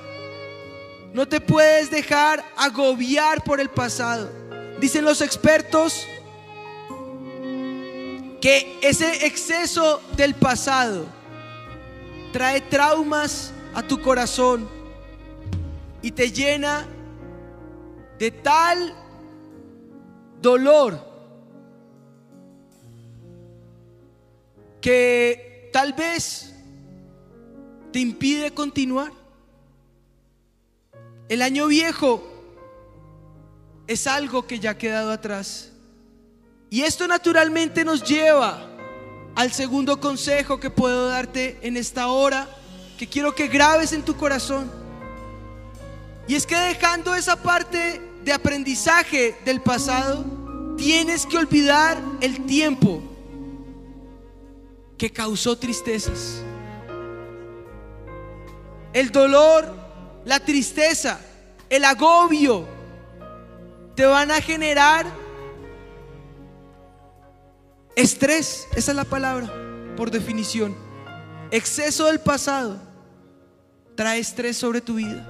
No 1.13 1.29
te 1.29 1.41
puedes 1.41 1.93
dejar 1.93 2.45
agobiar 2.57 3.45
por 3.45 3.61
el 3.61 3.71
pasado. 3.71 4.33
Dicen 4.81 5.05
los 5.05 5.21
expertos 5.21 6.09
que 8.45 8.79
ese 8.83 9.25
exceso 9.25 10.03
del 10.19 10.35
pasado 10.35 11.07
trae 12.31 12.61
traumas 12.61 13.55
a 13.73 13.83
tu 13.83 13.99
corazón 14.03 14.69
y 16.03 16.11
te 16.11 16.31
llena 16.31 16.87
de 18.19 18.31
tal 18.31 18.95
dolor 20.43 21.01
que 24.83 25.71
tal 25.73 25.95
vez 25.95 26.55
te 27.93 27.99
impide 27.99 28.53
continuar. 28.53 29.11
El 31.31 31.41
año 31.41 31.67
viejo 31.69 32.23
es 33.87 34.07
algo 34.07 34.47
que 34.47 34.61
ya 34.61 34.73
ha 34.73 34.77
quedado 34.77 35.13
atrás. 35.13 35.74
Y 36.75 36.83
esto 36.83 37.07
naturalmente 37.07 37.85
nos 37.85 38.03
lleva 38.03 38.67
al 39.37 39.53
segundo 39.53 40.01
consejo 40.01 40.59
que 40.59 40.71
puedo 40.71 41.07
darte 41.07 41.57
en 41.63 41.77
esta 41.77 42.09
hora, 42.09 42.49
que 42.99 43.07
quiero 43.07 43.33
que 43.33 43.47
grabes 43.47 43.93
en 43.93 44.03
tu 44.03 44.17
corazón. 44.17 44.69
Y 46.27 46.35
es 46.35 46.45
que 46.45 46.57
dejando 46.57 47.15
esa 47.15 47.41
parte 47.41 48.03
de 48.25 48.33
aprendizaje 48.33 49.37
del 49.45 49.61
pasado, 49.61 50.25
tienes 50.77 51.27
que 51.27 51.39
olvidar 51.39 51.97
el 52.21 52.45
tiempo 52.45 53.01
que 54.99 55.13
causó 55.13 55.57
tristezas. 55.57 56.43
El 58.93 59.13
dolor, 59.13 59.73
la 60.25 60.41
tristeza, 60.41 61.21
el 61.71 61.85
agobio 61.85 62.67
te 63.95 64.05
van 64.05 64.33
a 64.33 64.41
generar 64.41 65.23
estrés. 67.97 68.67
Esa 68.75 68.93
es 68.93 68.97
la 68.97 69.05
palabra, 69.05 69.53
por 69.97 70.11
definición. 70.11 70.77
Exceso 71.51 72.07
del 72.07 72.21
pasado 72.21 72.79
trae 73.95 74.19
estrés 74.19 74.57
sobre 74.57 74.81
tu 74.81 74.95
vida. 74.95 75.29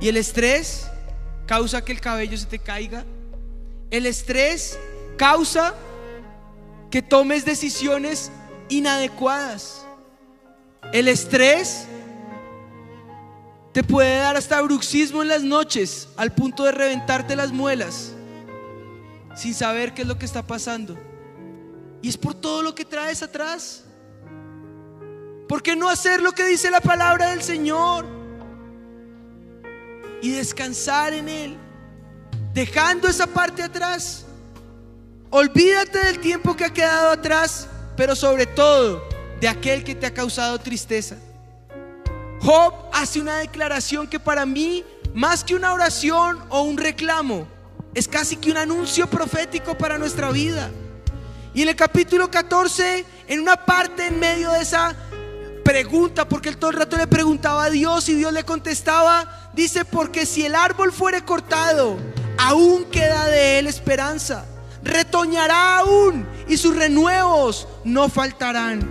Y 0.00 0.08
el 0.08 0.16
estrés 0.16 0.86
causa 1.46 1.84
que 1.84 1.92
el 1.92 2.00
cabello 2.00 2.36
se 2.36 2.46
te 2.46 2.58
caiga. 2.58 3.04
El 3.90 4.06
estrés 4.06 4.78
causa 5.16 5.74
que 6.90 7.02
tomes 7.02 7.44
decisiones 7.44 8.30
inadecuadas. 8.68 9.84
El 10.92 11.08
estrés 11.08 11.86
te 13.72 13.82
puede 13.82 14.18
dar 14.18 14.36
hasta 14.36 14.60
bruxismo 14.62 15.22
en 15.22 15.28
las 15.28 15.42
noches 15.42 16.08
al 16.16 16.34
punto 16.34 16.64
de 16.64 16.72
reventarte 16.72 17.36
las 17.36 17.52
muelas 17.52 18.12
sin 19.38 19.54
saber 19.54 19.94
qué 19.94 20.02
es 20.02 20.08
lo 20.08 20.18
que 20.18 20.26
está 20.26 20.42
pasando. 20.42 20.98
Y 22.02 22.08
es 22.08 22.16
por 22.16 22.34
todo 22.34 22.62
lo 22.62 22.74
que 22.74 22.84
traes 22.84 23.22
atrás. 23.22 23.84
¿Por 25.48 25.62
qué 25.62 25.74
no 25.74 25.88
hacer 25.88 26.20
lo 26.20 26.32
que 26.32 26.44
dice 26.44 26.70
la 26.70 26.80
palabra 26.80 27.30
del 27.30 27.42
Señor? 27.42 28.06
Y 30.20 30.30
descansar 30.32 31.14
en 31.14 31.28
Él. 31.28 31.56
Dejando 32.52 33.08
esa 33.08 33.26
parte 33.26 33.62
atrás. 33.62 34.26
Olvídate 35.30 35.98
del 35.98 36.20
tiempo 36.20 36.56
que 36.56 36.64
ha 36.64 36.72
quedado 36.72 37.10
atrás, 37.10 37.68
pero 37.96 38.14
sobre 38.14 38.46
todo 38.46 39.06
de 39.40 39.48
aquel 39.48 39.84
que 39.84 39.94
te 39.94 40.06
ha 40.06 40.14
causado 40.14 40.58
tristeza. 40.58 41.16
Job 42.40 42.74
hace 42.92 43.20
una 43.20 43.38
declaración 43.38 44.06
que 44.06 44.20
para 44.20 44.46
mí, 44.46 44.84
más 45.14 45.44
que 45.44 45.54
una 45.54 45.72
oración 45.72 46.38
o 46.48 46.62
un 46.62 46.78
reclamo, 46.78 47.46
es 47.94 48.06
casi 48.06 48.36
que 48.36 48.50
un 48.50 48.56
anuncio 48.56 49.08
profético 49.08 49.76
para 49.76 49.98
nuestra 49.98 50.30
vida. 50.30 50.70
Y 51.54 51.62
en 51.62 51.68
el 51.68 51.76
capítulo 51.76 52.30
14, 52.30 53.04
en 53.26 53.40
una 53.40 53.56
parte 53.56 54.06
en 54.06 54.18
medio 54.18 54.50
de 54.52 54.60
esa 54.60 54.94
pregunta, 55.64 56.28
porque 56.28 56.48
él 56.48 56.56
todo 56.56 56.70
el 56.70 56.76
rato 56.76 56.96
le 56.96 57.06
preguntaba 57.06 57.64
a 57.64 57.70
Dios 57.70 58.08
y 58.08 58.14
Dios 58.14 58.32
le 58.32 58.44
contestaba, 58.44 59.50
dice, 59.54 59.84
porque 59.84 60.26
si 60.26 60.44
el 60.44 60.54
árbol 60.54 60.92
fuere 60.92 61.22
cortado, 61.22 61.96
aún 62.38 62.84
queda 62.86 63.26
de 63.26 63.58
él 63.58 63.66
esperanza. 63.66 64.44
Retoñará 64.82 65.78
aún 65.78 66.26
y 66.48 66.56
sus 66.56 66.76
renuevos 66.76 67.66
no 67.84 68.08
faltarán. 68.08 68.88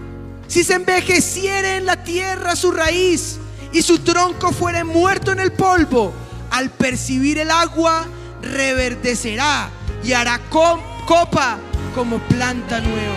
Si 0.48 0.64
se 0.64 0.76
envejeciere 0.76 1.78
en 1.78 1.86
la 1.86 2.04
tierra 2.04 2.56
su 2.56 2.72
raíz 2.72 3.38
y 3.72 3.82
su 3.82 4.00
tronco 4.00 4.52
fuere 4.52 4.84
muerto 4.84 5.32
en 5.32 5.40
el 5.40 5.54
polvo, 5.54 6.14
al 6.52 6.70
percibir 6.70 7.38
el 7.38 7.52
agua 7.52 8.06
reverdecerá 8.42 9.70
y 10.04 10.14
hará 10.14 10.40
copa 10.50 11.58
como 11.98 12.20
planta 12.20 12.80
nueva. 12.80 13.16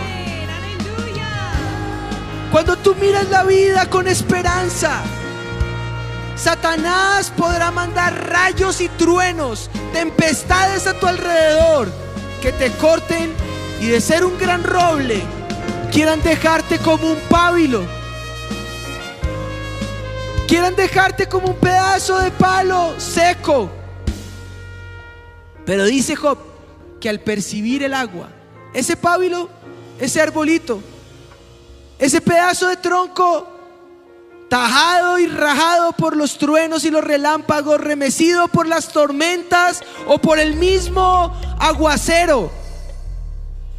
Cuando 2.51 2.75
tú 2.77 2.95
miras 2.95 3.29
la 3.29 3.43
vida 3.43 3.87
con 3.87 4.07
esperanza, 4.07 5.03
Satanás 6.35 7.31
podrá 7.37 7.69
mandar 7.69 8.27
rayos 8.27 8.81
y 8.81 8.89
truenos, 8.89 9.69
tempestades 9.93 10.87
a 10.87 10.99
tu 10.99 11.05
alrededor, 11.05 11.91
que 12.41 12.51
te 12.53 12.71
corten 12.71 13.31
y 13.79 13.85
de 13.85 14.01
ser 14.01 14.25
un 14.25 14.35
gran 14.39 14.63
roble, 14.63 15.21
quieran 15.91 16.23
dejarte 16.23 16.79
como 16.79 17.11
un 17.11 17.19
pábilo. 17.29 17.83
Quieran 20.47 20.75
dejarte 20.75 21.27
como 21.27 21.49
un 21.49 21.57
pedazo 21.57 22.17
de 22.17 22.31
palo 22.31 22.99
seco. 22.99 23.69
Pero 25.67 25.85
dice 25.85 26.15
Job 26.15 26.39
que 26.99 27.09
al 27.09 27.19
percibir 27.19 27.83
el 27.83 27.93
agua, 27.93 28.40
ese 28.73 28.95
pábilo, 28.95 29.49
ese 29.99 30.21
arbolito, 30.21 30.81
ese 31.99 32.21
pedazo 32.21 32.67
de 32.67 32.77
tronco 32.77 33.47
tajado 34.49 35.17
y 35.17 35.27
rajado 35.27 35.93
por 35.93 36.17
los 36.17 36.37
truenos 36.37 36.83
y 36.83 36.91
los 36.91 37.03
relámpagos, 37.03 37.79
remecido 37.79 38.49
por 38.49 38.67
las 38.67 38.89
tormentas 38.89 39.81
o 40.07 40.17
por 40.17 40.39
el 40.39 40.55
mismo 40.55 41.33
aguacero, 41.57 42.51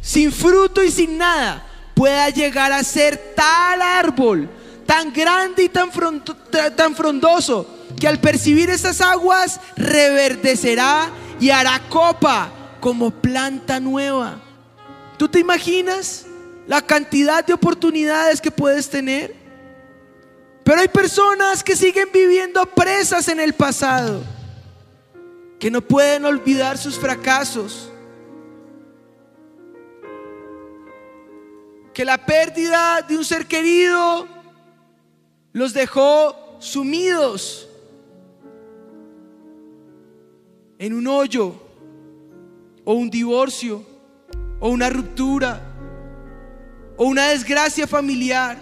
sin 0.01 0.31
fruto 0.31 0.81
y 0.83 0.89
sin 0.89 1.17
nada, 1.19 1.63
pueda 1.93 2.29
llegar 2.29 2.71
a 2.71 2.83
ser 2.83 3.35
tal 3.35 3.81
árbol, 3.81 4.49
tan 4.85 5.13
grande 5.13 5.63
y 5.65 5.69
tan, 5.69 5.91
tan 6.75 6.95
frondoso, 6.95 7.67
que 7.99 8.07
al 8.07 8.19
percibir 8.19 8.69
esas 8.71 8.99
aguas 9.01 9.59
reverdecerá 9.75 11.09
y 11.39 11.51
hará 11.51 11.81
copa 11.87 12.49
como 12.79 13.11
planta 13.11 13.79
nueva. 13.79 14.42
¿Tú 15.17 15.27
te 15.27 15.39
imaginas 15.39 16.25
la 16.67 16.81
cantidad 16.81 17.45
de 17.45 17.53
oportunidades 17.53 18.41
que 18.41 18.51
puedes 18.51 18.89
tener? 18.89 19.35
Pero 20.63 20.79
hay 20.79 20.87
personas 20.87 21.63
que 21.63 21.75
siguen 21.75 22.09
viviendo 22.13 22.65
presas 22.65 23.27
en 23.27 23.39
el 23.39 23.53
pasado, 23.53 24.21
que 25.59 25.69
no 25.69 25.81
pueden 25.81 26.25
olvidar 26.25 26.77
sus 26.77 26.97
fracasos, 26.97 27.91
que 31.93 32.05
la 32.05 32.25
pérdida 32.25 33.01
de 33.01 33.17
un 33.17 33.25
ser 33.25 33.45
querido 33.45 34.27
los 35.51 35.73
dejó 35.73 36.57
sumidos 36.59 37.69
en 40.79 40.93
un 40.93 41.05
hoyo 41.07 41.53
o 42.83 42.93
un 42.93 43.09
divorcio 43.09 43.92
o 44.63 44.69
una 44.69 44.89
ruptura 44.89 45.59
o 46.95 47.03
una 47.03 47.27
desgracia 47.27 47.85
familiar, 47.85 48.57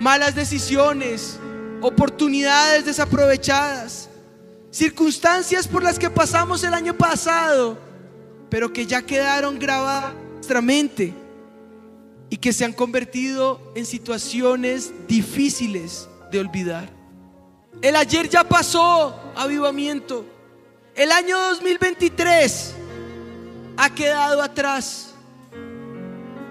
malas 0.00 0.34
decisiones, 0.34 1.38
oportunidades 1.80 2.84
desaprovechadas, 2.84 4.08
circunstancias 4.72 5.68
por 5.68 5.84
las 5.84 5.96
que 5.96 6.10
pasamos 6.10 6.64
el 6.64 6.74
año 6.74 6.92
pasado, 6.92 7.78
pero 8.50 8.72
que 8.72 8.84
ya 8.84 9.00
quedaron 9.02 9.60
grabadas 9.60 10.12
en 10.12 10.34
nuestra 10.34 10.60
mente 10.60 11.14
y 12.30 12.36
que 12.36 12.52
se 12.52 12.64
han 12.64 12.72
convertido 12.72 13.60
en 13.76 13.86
situaciones 13.86 14.92
difíciles 15.06 16.08
de 16.32 16.40
olvidar. 16.40 16.90
El 17.80 17.94
ayer 17.94 18.28
ya 18.28 18.42
pasó, 18.42 19.14
avivamiento. 19.36 20.24
El 20.96 21.12
año 21.12 21.38
2023 21.38 22.74
ha 23.76 23.94
quedado 23.94 24.42
atrás. 24.42 25.07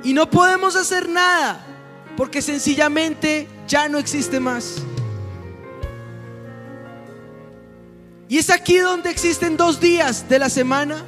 Y 0.07 0.13
no 0.13 0.29
podemos 0.29 0.77
hacer 0.77 1.09
nada 1.09 1.59
porque 2.15 2.41
sencillamente 2.41 3.45
ya 3.67 3.89
no 3.89 3.97
existe 3.97 4.39
más. 4.39 4.75
Y 8.29 8.37
es 8.37 8.49
aquí 8.49 8.77
donde 8.77 9.09
existen 9.09 9.57
dos 9.57 9.81
días 9.81 10.29
de 10.29 10.39
la 10.39 10.49
semana 10.49 11.03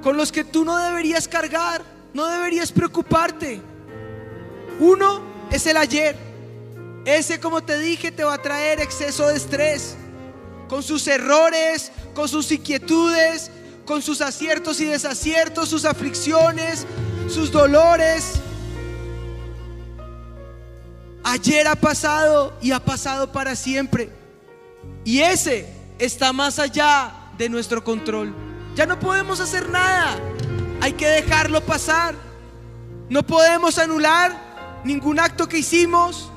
con 0.00 0.16
los 0.16 0.30
que 0.30 0.44
tú 0.44 0.64
no 0.64 0.78
deberías 0.78 1.26
cargar, 1.26 1.82
no 2.12 2.24
deberías 2.26 2.70
preocuparte. 2.70 3.60
Uno 4.78 5.22
es 5.50 5.66
el 5.66 5.76
ayer. 5.76 6.16
Ese, 7.04 7.40
como 7.40 7.64
te 7.64 7.80
dije, 7.80 8.12
te 8.12 8.22
va 8.22 8.34
a 8.34 8.42
traer 8.42 8.78
exceso 8.78 9.26
de 9.26 9.38
estrés, 9.38 9.96
con 10.68 10.84
sus 10.84 11.08
errores, 11.08 11.90
con 12.14 12.28
sus 12.28 12.52
inquietudes, 12.52 13.50
con 13.84 14.02
sus 14.02 14.20
aciertos 14.20 14.80
y 14.80 14.86
desaciertos, 14.86 15.68
sus 15.68 15.84
aflicciones, 15.84 16.86
sus 17.28 17.50
dolores. 17.50 18.34
Ayer 21.22 21.66
ha 21.66 21.74
pasado 21.74 22.54
y 22.60 22.72
ha 22.72 22.80
pasado 22.84 23.32
para 23.32 23.56
siempre. 23.56 24.10
Y 25.04 25.20
ese 25.20 25.68
está 25.98 26.32
más 26.32 26.58
allá 26.58 27.12
de 27.36 27.48
nuestro 27.48 27.82
control. 27.82 28.34
Ya 28.74 28.86
no 28.86 28.98
podemos 28.98 29.40
hacer 29.40 29.68
nada. 29.68 30.16
Hay 30.80 30.92
que 30.92 31.06
dejarlo 31.06 31.60
pasar. 31.60 32.14
No 33.08 33.22
podemos 33.22 33.78
anular 33.78 34.80
ningún 34.84 35.20
acto 35.20 35.48
que 35.48 35.58
hicimos, 35.58 36.30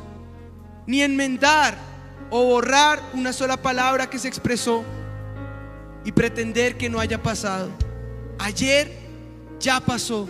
ni 0.85 1.01
enmendar 1.01 1.77
o 2.29 2.43
borrar 2.43 3.01
una 3.13 3.33
sola 3.33 3.57
palabra 3.57 4.09
que 4.09 4.19
se 4.19 4.27
expresó 4.27 4.83
y 6.07 6.13
pretender 6.13 6.77
que 6.77 6.89
no 6.89 7.01
haya 7.01 7.21
pasado. 7.21 7.69
Ayer 8.39 8.89
ya 9.59 9.81
pasó. 9.81 10.25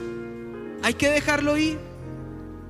Hay 0.81 0.95
que 0.95 1.07
dejarlo 1.07 1.55
ir. 1.55 1.77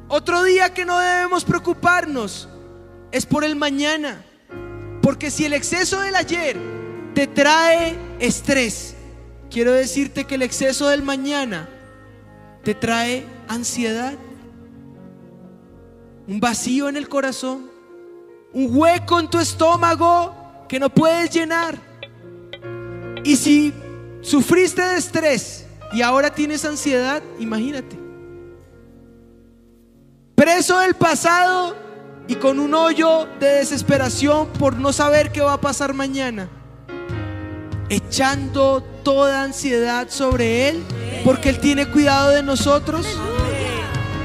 Otro 0.09 0.43
día 0.43 0.73
que 0.73 0.83
no 0.83 0.99
debemos 0.99 1.45
preocuparnos 1.45 2.49
es 3.13 3.25
por 3.25 3.45
el 3.45 3.55
mañana. 3.55 4.25
Porque 5.01 5.31
si 5.31 5.45
el 5.45 5.53
exceso 5.53 6.01
del 6.01 6.17
ayer 6.17 6.57
te 7.13 7.27
trae 7.27 7.97
estrés, 8.19 8.93
quiero 9.49 9.71
decirte 9.71 10.25
que 10.25 10.35
el 10.35 10.41
exceso 10.41 10.89
del 10.89 11.01
mañana 11.01 11.69
te 12.65 12.75
trae 12.75 13.25
ansiedad, 13.47 14.15
un 16.27 16.41
vacío 16.41 16.89
en 16.89 16.97
el 16.97 17.07
corazón, 17.07 17.71
un 18.51 18.67
hueco 18.69 19.17
en 19.17 19.29
tu 19.29 19.39
estómago 19.39 20.35
que 20.67 20.77
no 20.77 20.89
puedes 20.89 21.33
llenar. 21.33 21.86
Y 23.27 23.35
si 23.35 23.73
sufriste 24.21 24.81
de 24.81 24.97
estrés 24.97 25.65
y 25.91 26.01
ahora 26.01 26.33
tienes 26.33 26.63
ansiedad, 26.63 27.21
imagínate. 27.39 27.99
Preso 30.33 30.79
del 30.79 30.93
pasado 30.93 31.75
y 32.29 32.35
con 32.35 32.57
un 32.57 32.73
hoyo 32.73 33.27
de 33.37 33.47
desesperación 33.55 34.47
por 34.57 34.77
no 34.77 34.93
saber 34.93 35.33
qué 35.33 35.41
va 35.41 35.51
a 35.51 35.59
pasar 35.59 35.93
mañana. 35.93 36.47
Echando 37.89 38.81
toda 39.03 39.43
ansiedad 39.43 40.07
sobre 40.09 40.69
Él 40.69 40.81
porque 41.25 41.49
Él 41.49 41.59
tiene 41.59 41.85
cuidado 41.85 42.29
de 42.29 42.43
nosotros. 42.43 43.05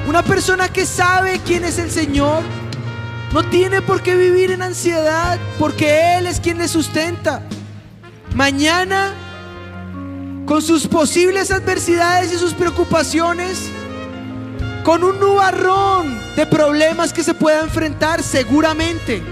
Una 0.06 0.22
persona 0.22 0.68
que 0.68 0.86
sabe 0.86 1.40
quién 1.44 1.64
es 1.64 1.80
el 1.80 1.90
Señor 1.90 2.44
no 3.32 3.42
tiene 3.50 3.82
por 3.82 4.00
qué 4.00 4.14
vivir 4.14 4.52
en 4.52 4.62
ansiedad 4.62 5.40
porque 5.58 6.18
Él 6.18 6.28
es 6.28 6.38
quien 6.38 6.58
le 6.58 6.68
sustenta. 6.68 7.42
Mañana, 8.34 9.12
con 10.46 10.62
sus 10.62 10.86
posibles 10.86 11.50
adversidades 11.50 12.32
y 12.32 12.38
sus 12.38 12.54
preocupaciones, 12.54 13.70
con 14.84 15.04
un 15.04 15.20
nubarrón 15.20 16.18
de 16.34 16.46
problemas 16.46 17.12
que 17.12 17.22
se 17.22 17.34
pueda 17.34 17.60
enfrentar 17.60 18.22
seguramente. 18.22 19.22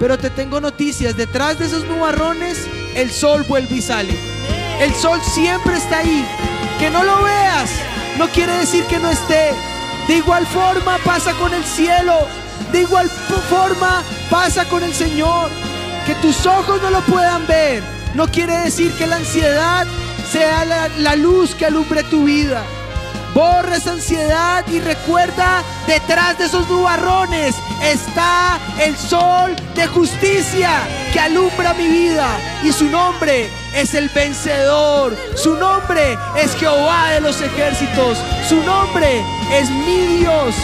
Pero 0.00 0.16
te 0.16 0.30
tengo 0.30 0.60
noticias, 0.60 1.16
detrás 1.16 1.58
de 1.58 1.66
esos 1.66 1.84
nubarrones 1.84 2.66
el 2.94 3.10
sol 3.10 3.44
vuelve 3.46 3.76
y 3.76 3.82
sale. 3.82 4.14
El 4.80 4.94
sol 4.94 5.20
siempre 5.22 5.76
está 5.76 5.98
ahí. 5.98 6.26
Que 6.78 6.90
no 6.90 7.04
lo 7.04 7.22
veas 7.22 7.70
no 8.18 8.28
quiere 8.28 8.52
decir 8.52 8.84
que 8.84 8.98
no 8.98 9.10
esté. 9.10 9.52
De 10.08 10.16
igual 10.16 10.46
forma 10.46 10.98
pasa 11.04 11.32
con 11.34 11.52
el 11.52 11.64
cielo. 11.64 12.14
De 12.72 12.80
igual 12.80 13.10
forma 13.50 14.02
pasa 14.30 14.66
con 14.66 14.82
el 14.82 14.94
Señor. 14.94 15.50
Que 16.06 16.14
tus 16.16 16.46
ojos 16.46 16.80
no 16.80 16.90
lo 16.90 17.02
puedan 17.02 17.46
ver 17.46 17.95
no 18.16 18.26
quiere 18.28 18.56
decir 18.56 18.92
que 18.94 19.06
la 19.06 19.16
ansiedad 19.16 19.86
sea 20.32 20.64
la, 20.98 21.16
luz 21.16 21.54
que 21.54 21.66
alumbre 21.66 22.02
tu 22.04 22.24
vida. 22.24 22.62
Borra 23.34 23.76
esa 23.76 23.92
ansiedad 23.92 24.64
y 24.68 24.80
recuerda, 24.80 25.62
detrás 25.86 26.38
de 26.38 26.46
esos 26.46 26.66
nubarrones 26.70 27.54
está 27.82 28.58
el 28.80 28.96
sol 28.96 29.54
de 29.74 29.86
justicia 29.88 30.70
que 31.12 31.20
alumbra 31.20 31.74
mi 31.74 31.86
vida. 31.86 32.26
Y 32.64 32.72
su 32.72 32.86
nombre 32.86 33.50
es 33.74 33.92
el 33.92 34.08
vencedor. 34.08 35.14
Su 35.34 35.54
nombre 35.54 36.16
es 36.38 36.54
Jehová 36.54 37.10
de 37.10 37.20
los 37.20 37.38
ejércitos. 37.42 38.16
Su 38.48 38.62
nombre 38.62 39.22
es 39.52 39.68
mi 39.68 40.18
Dios, 40.18 40.54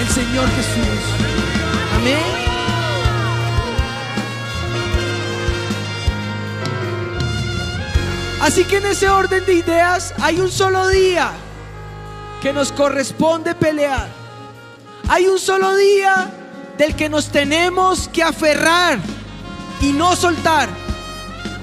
el 0.00 0.08
Señor 0.08 0.48
Jesús. 0.56 1.02
Amén. 1.94 2.45
Así 8.40 8.64
que 8.64 8.76
en 8.76 8.86
ese 8.86 9.08
orden 9.08 9.44
de 9.46 9.54
ideas 9.54 10.14
hay 10.20 10.40
un 10.40 10.50
solo 10.50 10.88
día 10.88 11.30
que 12.42 12.52
nos 12.52 12.70
corresponde 12.70 13.54
pelear. 13.54 14.08
Hay 15.08 15.26
un 15.26 15.38
solo 15.38 15.74
día 15.74 16.30
del 16.76 16.94
que 16.94 17.08
nos 17.08 17.28
tenemos 17.28 18.08
que 18.08 18.22
aferrar 18.22 18.98
y 19.80 19.92
no 19.92 20.14
soltar. 20.16 20.68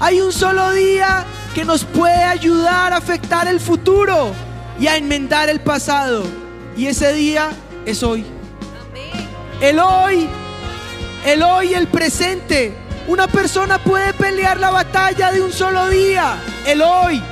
Hay 0.00 0.20
un 0.20 0.32
solo 0.32 0.72
día 0.72 1.24
que 1.54 1.64
nos 1.64 1.84
puede 1.84 2.24
ayudar 2.24 2.92
a 2.92 2.96
afectar 2.96 3.46
el 3.46 3.60
futuro 3.60 4.32
y 4.80 4.88
a 4.88 4.96
enmendar 4.96 5.48
el 5.48 5.60
pasado. 5.60 6.24
Y 6.76 6.86
ese 6.86 7.12
día 7.12 7.50
es 7.86 8.02
hoy. 8.02 8.24
El 9.60 9.78
hoy, 9.78 10.28
el 11.24 11.42
hoy, 11.42 11.74
el 11.74 11.86
presente. 11.86 12.83
Una 13.06 13.26
persona 13.26 13.78
puede 13.78 14.14
pelear 14.14 14.58
la 14.58 14.70
batalla 14.70 15.30
de 15.30 15.42
un 15.42 15.52
solo 15.52 15.88
día, 15.88 16.36
el 16.66 16.80
hoy. 16.80 17.22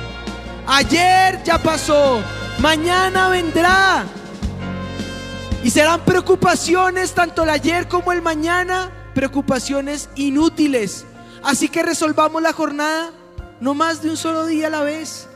Ayer 0.67 1.41
ya 1.43 1.57
pasó, 1.57 2.21
mañana 2.59 3.29
vendrá. 3.29 4.05
Y 5.63 5.71
serán 5.71 6.01
preocupaciones, 6.01 7.13
tanto 7.13 7.43
el 7.43 7.49
ayer 7.49 7.87
como 7.87 8.11
el 8.11 8.21
mañana, 8.21 8.91
preocupaciones 9.15 10.09
inútiles. 10.15 11.05
Así 11.43 11.69
que 11.69 11.81
resolvamos 11.81 12.41
la 12.41 12.53
jornada 12.53 13.11
no 13.59 13.73
más 13.73 14.01
de 14.01 14.09
un 14.09 14.17
solo 14.17 14.45
día 14.45 14.67
a 14.67 14.69
la 14.69 14.81
vez. 14.81 15.27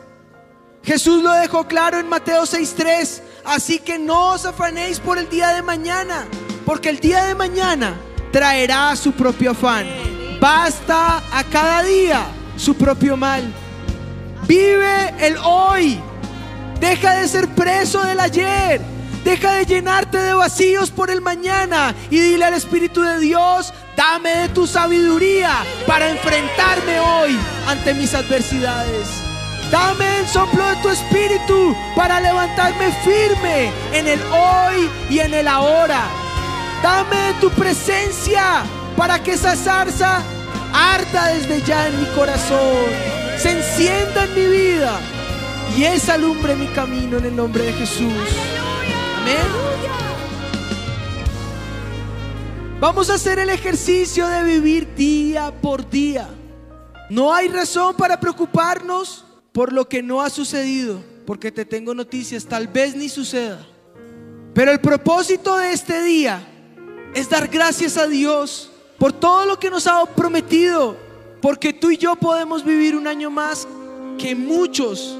Jesús 0.83 1.23
lo 1.23 1.31
dejó 1.31 1.67
claro 1.67 1.97
en 1.97 2.07
Mateo 2.07 2.45
6:3. 2.45 3.23
Así 3.43 3.79
que 3.79 3.97
no 3.97 4.33
os 4.33 4.45
afanéis 4.45 4.99
por 4.99 5.17
el 5.17 5.29
día 5.29 5.49
de 5.49 5.63
mañana, 5.63 6.27
porque 6.65 6.89
el 6.89 6.99
día 6.99 7.23
de 7.23 7.33
mañana 7.33 7.95
traerá 8.31 8.95
su 8.95 9.13
propio 9.13 9.51
afán. 9.51 10.06
Basta 10.47 11.21
a 11.29 11.43
cada 11.43 11.83
día 11.83 12.21
su 12.55 12.73
propio 12.73 13.17
mal. 13.17 13.43
Vive 14.47 15.13
el 15.19 15.35
hoy. 15.43 15.99
Deja 16.79 17.15
de 17.15 17.27
ser 17.27 17.49
preso 17.49 18.01
del 18.03 18.17
ayer. 18.17 18.79
Deja 19.25 19.55
de 19.55 19.65
llenarte 19.65 20.17
de 20.17 20.33
vacíos 20.33 20.89
por 20.89 21.11
el 21.11 21.19
mañana 21.19 21.93
y 22.09 22.21
dile 22.21 22.45
al 22.45 22.53
Espíritu 22.53 23.01
de 23.01 23.19
Dios, 23.19 23.73
dame 23.97 24.29
de 24.29 24.47
tu 24.47 24.65
sabiduría 24.65 25.51
para 25.85 26.09
enfrentarme 26.09 26.97
hoy 26.97 27.37
ante 27.67 27.93
mis 27.93 28.13
adversidades. 28.13 29.09
Dame 29.69 30.19
el 30.19 30.27
soplo 30.29 30.65
de 30.65 30.75
tu 30.77 30.87
espíritu 30.87 31.75
para 31.93 32.21
levantarme 32.21 32.93
firme 33.03 33.69
en 33.91 34.07
el 34.07 34.21
hoy 34.31 34.89
y 35.09 35.19
en 35.19 35.33
el 35.33 35.45
ahora. 35.45 36.05
Dame 36.81 37.33
tu 37.41 37.49
presencia 37.49 38.63
para 38.95 39.21
que 39.21 39.33
esa 39.33 39.53
zarza 39.57 40.23
arda 40.73 41.27
desde 41.27 41.61
ya 41.61 41.87
en 41.87 41.99
mi 41.99 42.05
corazón, 42.07 42.85
se 43.37 43.51
encienda 43.51 44.25
en 44.25 44.35
mi 44.35 44.45
vida 44.45 44.99
y 45.77 45.83
esa 45.83 46.15
alumbre 46.15 46.55
mi 46.55 46.67
camino 46.67 47.17
en 47.17 47.25
el 47.25 47.35
nombre 47.35 47.65
de 47.65 47.73
Jesús. 47.73 48.13
Amén. 49.21 49.67
Vamos 52.79 53.09
a 53.09 53.15
hacer 53.15 53.39
el 53.39 53.49
ejercicio 53.49 54.27
de 54.27 54.43
vivir 54.43 54.93
día 54.95 55.51
por 55.61 55.89
día. 55.89 56.29
No 57.09 57.33
hay 57.33 57.47
razón 57.47 57.95
para 57.95 58.19
preocuparnos 58.19 59.25
por 59.51 59.73
lo 59.73 59.89
que 59.89 60.03
no 60.03 60.21
ha 60.21 60.29
sucedido, 60.29 61.01
porque 61.25 61.51
te 61.51 61.65
tengo 61.65 61.95
noticias, 61.95 62.45
tal 62.45 62.67
vez 62.67 62.95
ni 62.95 63.09
suceda. 63.09 63.65
Pero 64.53 64.71
el 64.71 64.79
propósito 64.79 65.57
de 65.57 65.71
este 65.71 66.03
día 66.03 66.39
es 67.15 67.29
dar 67.29 67.47
gracias 67.47 67.97
a 67.97 68.07
Dios 68.07 68.71
por 68.97 69.13
todo 69.13 69.45
lo 69.45 69.59
que 69.59 69.69
nos 69.69 69.87
ha 69.87 70.05
prometido, 70.05 70.97
porque 71.41 71.73
tú 71.73 71.91
y 71.91 71.97
yo 71.97 72.15
podemos 72.15 72.63
vivir 72.63 72.95
un 72.95 73.07
año 73.07 73.29
más 73.29 73.67
que 74.17 74.35
muchos 74.35 75.17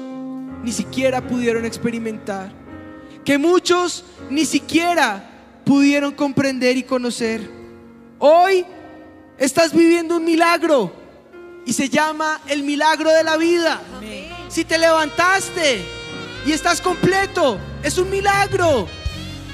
ni 0.62 0.72
siquiera 0.72 1.26
pudieron 1.26 1.64
experimentar, 1.64 2.50
que 3.24 3.38
muchos 3.38 4.04
ni 4.28 4.44
siquiera 4.44 5.30
pudieron 5.64 6.12
comprender 6.12 6.76
y 6.76 6.82
conocer. 6.82 7.48
Hoy 8.18 8.64
estás 9.38 9.72
viviendo 9.72 10.16
un 10.16 10.24
milagro 10.24 10.92
y 11.64 11.72
se 11.72 11.88
llama 11.88 12.40
el 12.48 12.64
milagro 12.64 13.10
de 13.10 13.22
la 13.22 13.36
vida. 13.36 13.80
Si 14.48 14.64
te 14.64 14.78
levantaste 14.78 15.84
y 16.46 16.52
estás 16.52 16.80
completo, 16.80 17.58
es 17.82 17.98
un 17.98 18.10
milagro. 18.10 18.88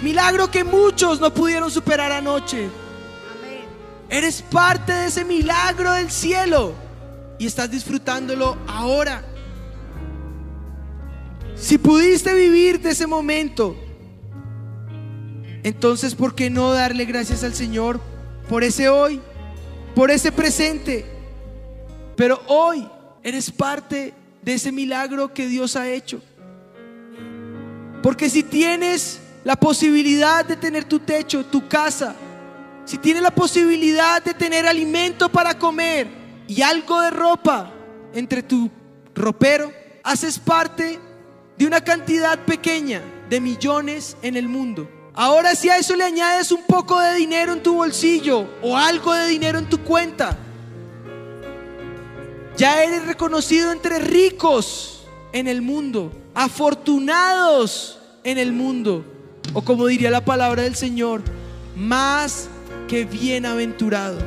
Milagro 0.03 0.51
que 0.51 0.65
muchos 0.65 1.21
no 1.21 1.33
pudieron 1.35 1.71
superar 1.71 2.13
anoche. 2.13 2.71
Eres 4.09 4.43
parte 4.43 4.93
de 4.93 5.07
ese 5.07 5.25
milagro 5.25 5.93
del 5.93 6.11
cielo 6.11 6.75
y 7.39 7.47
estás 7.47 7.71
disfrutándolo 7.71 8.57
ahora. 8.67 9.25
Si 11.55 11.79
pudiste 11.79 12.35
vivir 12.35 12.81
de 12.81 12.91
ese 12.91 13.07
momento, 13.07 13.77
entonces 15.63 16.15
¿por 16.15 16.35
qué 16.35 16.51
no 16.51 16.73
darle 16.73 17.05
gracias 17.05 17.45
al 17.45 17.55
Señor 17.55 18.01
por 18.49 18.65
ese 18.65 18.89
hoy, 18.89 19.21
por 19.95 20.11
ese 20.11 20.31
presente? 20.31 21.07
Pero 22.17 22.41
hoy 22.47 22.89
eres 23.23 23.51
parte 23.51 24.15
de 24.43 24.55
ese 24.55 24.71
milagro 24.71 25.33
que 25.33 25.47
Dios 25.47 25.77
ha 25.77 25.89
hecho. 25.89 26.21
Porque 28.03 28.29
si 28.29 28.43
tienes 28.43 29.21
la 29.45 29.57
posibilidad 29.57 30.45
de 30.45 30.57
tener 30.57 30.85
tu 30.85 30.99
techo, 30.99 31.45
tu 31.47 31.67
casa, 31.69 32.15
si 32.85 32.99
tienes 32.99 33.23
la 33.23 33.31
posibilidad 33.31 34.23
de 34.23 34.35
tener 34.35 34.67
alimento 34.67 35.29
para 35.29 35.59
comer 35.59 36.07
y 36.47 36.63
algo 36.63 37.01
de 37.01 37.11
ropa 37.11 37.73
entre 38.13 38.43
tu 38.43 38.71
ropero, 39.15 39.73
haces 40.03 40.39
parte 40.39 40.99
de 41.57 41.67
una 41.67 41.81
cantidad 41.83 42.39
pequeña 42.45 43.01
de 43.31 43.41
millones 43.41 44.17
en 44.23 44.37
el 44.37 44.49
mundo. 44.49 44.89
Ahora 45.15 45.55
si 45.55 45.71
a 45.71 45.79
eso 45.79 45.97
le 45.97 46.05
añades 46.05 46.53
un 46.53 46.63
poco 46.65 46.99
de 46.99 47.15
dinero 47.15 47.53
en 47.53 47.63
tu 47.63 47.75
bolsillo 47.75 48.49
o 48.63 48.77
algo 48.77 49.15
de 49.15 49.29
dinero 49.29 49.59
en 49.59 49.69
tu 49.69 49.79
cuenta, 49.79 50.37
ya 52.57 52.83
eres 52.83 53.07
reconocido 53.07 53.73
entre 53.73 53.99
ricos 53.99 55.05
en 55.33 55.49
el 55.49 55.63
mundo, 55.63 56.13
afortunados 56.35 57.99
en 58.25 58.39
el 58.39 58.53
mundo, 58.53 59.05
o 59.53 59.63
como 59.63 59.87
diría 59.87 60.11
la 60.11 60.25
palabra 60.25 60.63
del 60.63 60.77
Señor, 60.77 61.23
más 61.77 62.49
bienaventurado. 63.03 64.19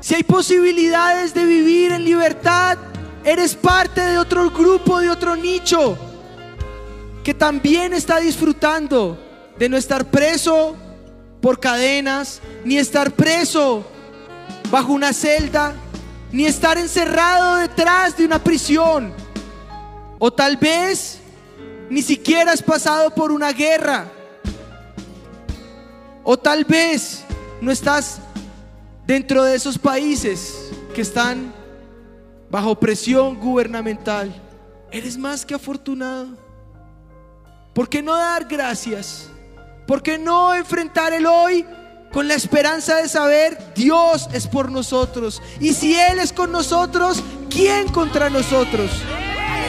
Si 0.00 0.16
hay 0.16 0.24
posibilidades 0.24 1.32
de 1.32 1.46
vivir 1.46 1.92
en 1.92 2.04
libertad, 2.04 2.78
eres 3.24 3.54
parte 3.54 4.00
de 4.00 4.18
otro 4.18 4.50
grupo, 4.50 4.98
de 4.98 5.10
otro 5.10 5.36
nicho, 5.36 5.96
que 7.22 7.34
también 7.34 7.92
está 7.92 8.18
disfrutando 8.18 9.18
de 9.58 9.68
no 9.68 9.76
estar 9.76 10.04
preso 10.06 10.76
por 11.40 11.60
cadenas, 11.60 12.40
ni 12.64 12.78
estar 12.78 13.12
preso 13.12 13.84
bajo 14.70 14.92
una 14.92 15.12
celda, 15.12 15.74
ni 16.32 16.46
estar 16.46 16.78
encerrado 16.78 17.56
detrás 17.56 18.16
de 18.16 18.24
una 18.24 18.42
prisión. 18.42 19.12
O 20.18 20.32
tal 20.32 20.56
vez 20.56 21.18
ni 21.90 22.02
siquiera 22.02 22.52
has 22.52 22.62
pasado 22.62 23.10
por 23.10 23.32
una 23.32 23.52
guerra. 23.52 24.06
O 26.22 26.36
tal 26.36 26.64
vez 26.64 27.25
no 27.60 27.70
estás 27.70 28.18
dentro 29.06 29.44
de 29.44 29.54
esos 29.54 29.78
países 29.78 30.70
que 30.94 31.02
están 31.02 31.52
bajo 32.50 32.78
presión 32.78 33.38
gubernamental. 33.38 34.34
Eres 34.90 35.16
más 35.16 35.44
que 35.44 35.54
afortunado. 35.54 36.28
¿Por 37.74 37.88
qué 37.88 38.02
no 38.02 38.14
dar 38.16 38.46
gracias? 38.46 39.28
¿Por 39.86 40.02
qué 40.02 40.18
no 40.18 40.54
enfrentar 40.54 41.12
el 41.12 41.26
hoy 41.26 41.64
con 42.12 42.26
la 42.28 42.34
esperanza 42.34 42.96
de 42.96 43.08
saber 43.08 43.58
Dios 43.74 44.28
es 44.32 44.46
por 44.46 44.70
nosotros? 44.70 45.42
Y 45.60 45.74
si 45.74 45.94
Él 45.94 46.18
es 46.18 46.32
con 46.32 46.50
nosotros, 46.50 47.22
¿quién 47.50 47.88
contra 47.88 48.30
nosotros? 48.30 48.90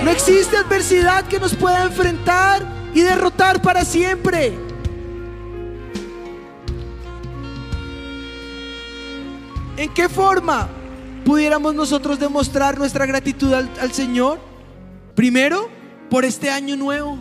No 0.04 0.12
existe 0.12 0.58
adversidad 0.58 1.28
que 1.28 1.40
nos 1.40 1.56
pueda 1.56 1.84
enfrentar 1.84 2.66
y 2.94 3.02
derrotar 3.02 3.62
para 3.62 3.84
siempre. 3.84 4.67
¿En 9.78 9.94
qué 9.94 10.10
forma 10.10 10.68
pudiéramos 11.24 11.76
nosotros 11.76 12.20
demostrar 12.20 12.80
nuestra 12.80 13.06
gratitud 13.06 13.54
al, 13.54 13.94
Señor? 13.94 14.40
Primero, 15.14 15.70
por 16.10 16.26
este 16.26 16.50
año 16.50 16.76
nuevo. 16.76 17.20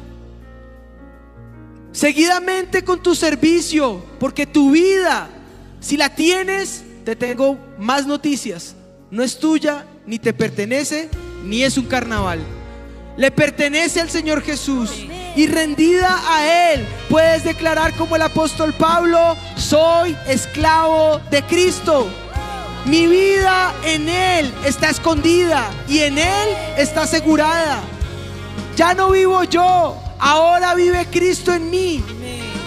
Seguidamente 1.92 2.82
con 2.82 3.02
tu 3.02 3.14
servicio, 3.14 4.02
porque 4.18 4.46
tu 4.46 4.70
vida, 4.70 5.28
si 5.80 5.98
la 5.98 6.14
tienes, 6.14 6.82
te 7.04 7.14
tengo 7.14 7.58
más 7.78 8.06
noticias. 8.06 8.74
No 9.10 9.22
es 9.22 9.38
tuya, 9.38 9.84
ni 10.06 10.18
te 10.18 10.32
pertenece, 10.32 11.10
ni 11.44 11.62
es 11.62 11.76
un 11.76 11.84
carnaval. 11.84 12.40
Le 13.18 13.30
pertenece 13.30 14.00
al 14.00 14.08
Señor 14.08 14.42
Jesús. 14.42 15.04
Y 15.36 15.46
rendida 15.46 16.18
a 16.26 16.72
Él, 16.72 16.86
puedes 17.10 17.44
declarar 17.44 17.94
como 17.94 18.16
el 18.16 18.22
apóstol 18.22 18.72
Pablo, 18.72 19.36
soy 19.56 20.16
esclavo 20.26 21.20
de 21.30 21.42
Cristo. 21.42 22.08
Mi 22.86 23.06
vida 23.08 23.74
en 23.84 24.08
Él 24.08 24.54
está 24.64 24.90
escondida 24.90 25.70
y 25.88 25.98
en 26.00 26.18
Él 26.18 26.48
está 26.76 27.02
asegurada. 27.02 27.80
Ya 28.76 28.94
no 28.94 29.10
vivo 29.10 29.42
yo, 29.44 29.96
ahora 30.18 30.74
vive 30.74 31.06
Cristo 31.10 31.52
en 31.52 31.68
mí. 31.68 32.04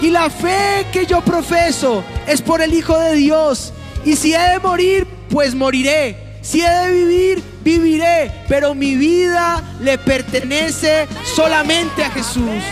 Y 0.02 0.10
la 0.10 0.28
fe 0.28 0.86
que 0.92 1.06
yo 1.06 1.22
profeso 1.22 2.04
es 2.26 2.42
por 2.42 2.60
el 2.60 2.74
Hijo 2.74 2.98
de 2.98 3.14
Dios. 3.14 3.72
Y 4.04 4.16
si 4.16 4.34
he 4.34 4.38
de 4.38 4.58
morir, 4.58 5.06
pues 5.30 5.54
moriré. 5.54 6.38
Si 6.42 6.62
he 6.62 6.68
de 6.68 6.92
vivir, 6.92 7.42
viviré. 7.62 8.44
Pero 8.48 8.74
mi 8.74 8.96
vida 8.96 9.62
le 9.80 9.96
pertenece 9.98 11.06
solamente 11.34 12.04
a 12.04 12.10
Jesús. 12.10 12.62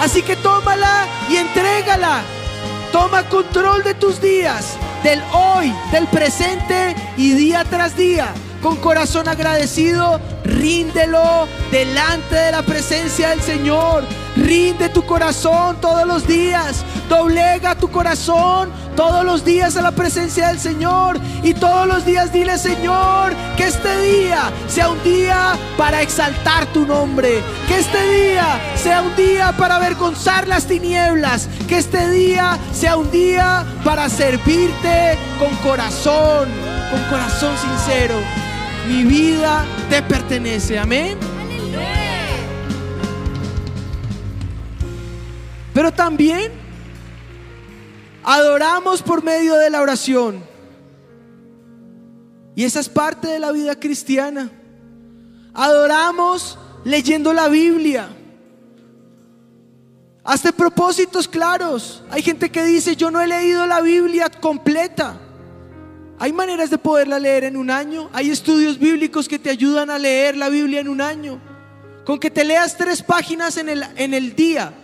Así 0.00 0.22
que 0.22 0.36
tómala 0.36 1.06
y 1.28 1.36
entrégala. 1.36 2.22
Toma 2.92 3.28
control 3.28 3.82
de 3.82 3.94
tus 3.94 4.20
días, 4.20 4.76
del 5.02 5.22
hoy, 5.32 5.72
del 5.92 6.06
presente 6.06 6.94
y 7.16 7.32
día 7.32 7.64
tras 7.64 7.96
día 7.96 8.32
con 8.62 8.76
corazón 8.76 9.28
agradecido, 9.28 10.20
ríndelo 10.44 11.46
delante 11.70 12.34
de 12.34 12.52
la 12.52 12.62
presencia 12.62 13.30
del 13.30 13.40
Señor. 13.40 14.04
Rinde 14.48 14.88
tu 14.88 15.04
corazón 15.04 15.78
todos 15.78 16.06
los 16.06 16.26
días. 16.26 16.82
Doblega 17.06 17.74
tu 17.74 17.90
corazón 17.90 18.70
todos 18.96 19.22
los 19.22 19.44
días 19.44 19.76
a 19.76 19.82
la 19.82 19.92
presencia 19.92 20.48
del 20.48 20.58
Señor. 20.58 21.20
Y 21.42 21.52
todos 21.52 21.86
los 21.86 22.06
días 22.06 22.32
dile, 22.32 22.56
Señor, 22.56 23.34
que 23.58 23.66
este 23.66 24.00
día 24.00 24.50
sea 24.66 24.88
un 24.88 25.02
día 25.04 25.52
para 25.76 26.00
exaltar 26.00 26.64
tu 26.72 26.86
nombre. 26.86 27.42
Que 27.68 27.78
este 27.78 28.02
día 28.10 28.58
sea 28.74 29.02
un 29.02 29.14
día 29.16 29.52
para 29.52 29.76
avergonzar 29.76 30.48
las 30.48 30.64
tinieblas. 30.64 31.46
Que 31.68 31.76
este 31.76 32.10
día 32.10 32.56
sea 32.72 32.96
un 32.96 33.10
día 33.10 33.66
para 33.84 34.08
servirte 34.08 35.18
con 35.38 35.54
corazón, 35.56 36.48
con 36.90 37.02
corazón 37.10 37.54
sincero 37.58 38.14
mi 38.88 39.04
vida 39.04 39.66
te 39.90 40.02
pertenece. 40.02 40.78
Amén. 40.78 41.18
Pero 45.78 45.92
también 45.92 46.50
adoramos 48.24 49.00
por 49.00 49.22
medio 49.22 49.54
de 49.54 49.70
la 49.70 49.80
oración. 49.80 50.42
Y 52.56 52.64
esa 52.64 52.80
es 52.80 52.88
parte 52.88 53.28
de 53.28 53.38
la 53.38 53.52
vida 53.52 53.78
cristiana. 53.78 54.50
Adoramos 55.54 56.58
leyendo 56.82 57.32
la 57.32 57.46
Biblia. 57.46 58.08
Hasta 60.24 60.50
propósitos 60.50 61.28
claros. 61.28 62.02
Hay 62.10 62.22
gente 62.22 62.50
que 62.50 62.64
dice, 62.64 62.96
yo 62.96 63.12
no 63.12 63.20
he 63.20 63.28
leído 63.28 63.64
la 63.64 63.80
Biblia 63.80 64.28
completa. 64.28 65.16
Hay 66.18 66.32
maneras 66.32 66.70
de 66.70 66.78
poderla 66.78 67.20
leer 67.20 67.44
en 67.44 67.56
un 67.56 67.70
año. 67.70 68.10
Hay 68.12 68.30
estudios 68.30 68.80
bíblicos 68.80 69.28
que 69.28 69.38
te 69.38 69.50
ayudan 69.50 69.90
a 69.90 69.98
leer 70.00 70.36
la 70.36 70.48
Biblia 70.48 70.80
en 70.80 70.88
un 70.88 71.00
año. 71.00 71.40
Con 72.04 72.18
que 72.18 72.32
te 72.32 72.44
leas 72.44 72.76
tres 72.76 73.00
páginas 73.00 73.56
en 73.58 73.68
el, 73.68 73.84
en 73.94 74.12
el 74.12 74.34
día 74.34 74.74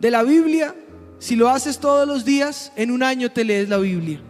de 0.00 0.10
la 0.10 0.22
Biblia, 0.22 0.74
si 1.18 1.36
lo 1.36 1.48
haces 1.50 1.78
todos 1.78 2.08
los 2.08 2.24
días, 2.24 2.72
en 2.74 2.90
un 2.90 3.02
año 3.02 3.30
te 3.30 3.44
lees 3.44 3.68
la 3.68 3.76
Biblia. 3.76 4.20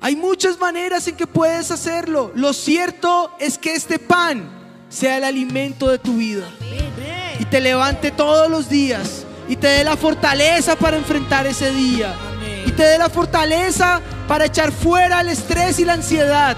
Hay 0.00 0.14
muchas 0.14 0.58
maneras 0.60 1.08
en 1.08 1.16
que 1.16 1.26
puedes 1.26 1.70
hacerlo. 1.70 2.30
Lo 2.34 2.52
cierto 2.52 3.32
es 3.40 3.58
que 3.58 3.74
este 3.74 3.98
pan 3.98 4.48
sea 4.88 5.16
el 5.16 5.24
alimento 5.24 5.88
de 5.88 5.98
tu 5.98 6.18
vida. 6.18 6.48
Y 7.40 7.44
te 7.46 7.60
levante 7.60 8.10
todos 8.10 8.48
los 8.48 8.68
días. 8.68 9.24
Y 9.48 9.56
te 9.56 9.66
dé 9.66 9.82
la 9.82 9.96
fortaleza 9.96 10.76
para 10.76 10.98
enfrentar 10.98 11.46
ese 11.46 11.72
día. 11.72 12.14
Y 12.66 12.70
te 12.72 12.82
dé 12.84 12.98
la 12.98 13.08
fortaleza 13.08 14.00
para 14.28 14.44
echar 14.44 14.70
fuera 14.70 15.22
el 15.22 15.30
estrés 15.30 15.80
y 15.80 15.84
la 15.84 15.94
ansiedad. 15.94 16.56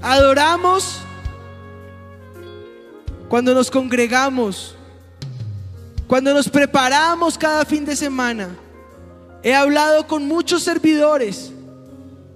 Adoramos 0.00 1.00
cuando 3.28 3.54
nos 3.54 3.70
congregamos, 3.70 4.74
cuando 6.06 6.32
nos 6.32 6.48
preparamos 6.48 7.36
cada 7.36 7.64
fin 7.64 7.84
de 7.84 7.94
semana. 7.94 8.56
He 9.42 9.54
hablado 9.54 10.06
con 10.06 10.26
muchos 10.26 10.62
servidores 10.62 11.52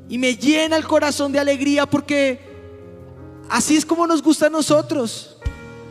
y 0.09 0.19
me 0.19 0.37
llena 0.37 0.77
el 0.77 0.87
corazón 0.87 1.33
de 1.33 1.41
alegría 1.41 1.87
porque 1.87 2.41
así 3.49 3.77
es 3.77 3.87
como 3.87 4.07
nos 4.07 4.23
gusta 4.23 4.47
a 4.47 4.51
nosotros. 4.51 5.37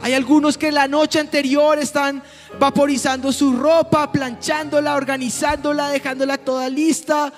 Hay 0.02 0.14
algunos 0.14 0.58
que 0.58 0.72
la 0.72 0.88
noche 0.88 1.20
anterior 1.20 1.78
están 1.78 2.24
vaporizando 2.60 3.32
su 3.32 3.56
ropa, 3.58 4.12
planchándola, 4.12 4.96
organizándola, 4.96 5.90
dejándola 5.90 6.38
toda 6.38 6.70
lista, 6.70 7.34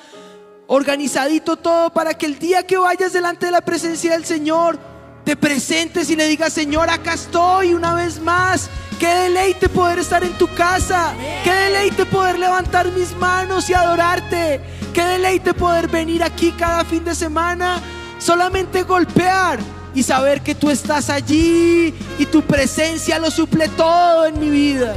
organizadito 0.67 1.57
todo 1.57 1.89
para 1.89 2.13
que 2.13 2.25
el 2.25 2.39
día 2.39 2.65
que 2.65 2.77
vayas 2.77 3.13
delante 3.13 3.47
de 3.47 3.51
la 3.51 3.61
presencia 3.61 4.13
del 4.13 4.25
Señor, 4.25 4.79
te 5.23 5.35
presentes 5.35 6.09
y 6.09 6.15
le 6.15 6.27
digas, 6.27 6.53
Señor, 6.53 6.89
acá 6.89 7.13
estoy 7.13 7.73
una 7.73 7.93
vez 7.93 8.19
más. 8.19 8.69
Qué 8.99 9.07
deleite 9.07 9.69
poder 9.69 9.99
estar 9.99 10.23
en 10.23 10.33
tu 10.37 10.47
casa. 10.53 11.13
Qué 11.43 11.51
deleite 11.51 12.05
poder 12.05 12.39
levantar 12.39 12.91
mis 12.91 13.15
manos 13.15 13.69
y 13.69 13.73
adorarte. 13.73 14.61
Qué 14.93 15.03
deleite 15.03 15.53
poder 15.53 15.87
venir 15.87 16.23
aquí 16.23 16.51
cada 16.51 16.83
fin 16.85 17.03
de 17.03 17.15
semana. 17.15 17.81
Solamente 18.19 18.83
golpear 18.83 19.59
y 19.95 20.03
saber 20.03 20.41
que 20.41 20.55
tú 20.55 20.69
estás 20.69 21.09
allí 21.09 21.93
y 22.17 22.25
tu 22.25 22.41
presencia 22.41 23.19
lo 23.19 23.29
suple 23.29 23.67
todo 23.69 24.25
en 24.25 24.39
mi 24.39 24.49
vida. 24.49 24.95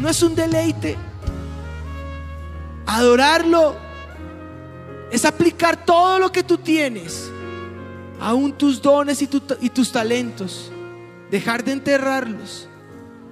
No 0.00 0.08
es 0.08 0.22
un 0.22 0.34
deleite. 0.34 0.96
Adorarlo 2.86 3.76
es 5.10 5.24
aplicar 5.24 5.84
todo 5.84 6.18
lo 6.18 6.30
que 6.32 6.42
tú 6.42 6.58
tienes, 6.58 7.30
aún 8.20 8.52
tus 8.52 8.80
dones 8.82 9.22
y, 9.22 9.26
tus 9.26 9.92
talentos, 9.92 10.70
dejar 11.30 11.64
de 11.64 11.72
enterrarlos. 11.72 12.68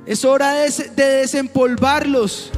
Es 0.05 0.25
hora 0.25 0.53
de, 0.53 0.71
de 0.95 1.05
desempolvarlos. 1.05 2.51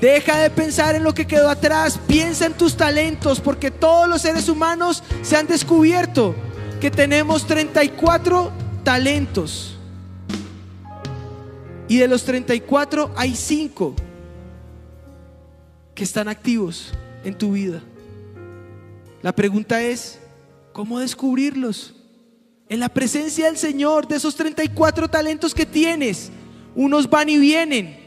Deja 0.00 0.38
de 0.38 0.48
pensar 0.48 0.94
en 0.94 1.04
lo 1.04 1.12
que 1.12 1.26
quedó 1.26 1.50
atrás, 1.50 1.98
piensa 2.06 2.46
en 2.46 2.54
tus 2.54 2.74
talentos, 2.74 3.38
porque 3.38 3.70
todos 3.70 4.08
los 4.08 4.22
seres 4.22 4.48
humanos 4.48 5.02
se 5.22 5.36
han 5.36 5.46
descubierto 5.46 6.34
que 6.80 6.90
tenemos 6.90 7.46
34 7.46 8.50
talentos. 8.82 9.76
Y 11.86 11.98
de 11.98 12.06
los 12.06 12.24
34 12.24 13.12
hay 13.16 13.34
5 13.34 13.94
que 15.92 16.04
están 16.04 16.28
activos 16.28 16.92
en 17.24 17.36
tu 17.36 17.52
vida. 17.52 17.82
La 19.22 19.32
pregunta 19.34 19.82
es, 19.82 20.19
¿cómo 20.72 21.00
descubrirlos? 21.00 21.94
En 22.68 22.80
la 22.80 22.88
presencia 22.88 23.46
del 23.46 23.56
Señor, 23.56 24.06
de 24.06 24.16
esos 24.16 24.36
34 24.36 25.08
talentos 25.08 25.54
que 25.54 25.66
tienes, 25.66 26.30
unos 26.74 27.10
van 27.10 27.28
y 27.28 27.38
vienen. 27.38 27.98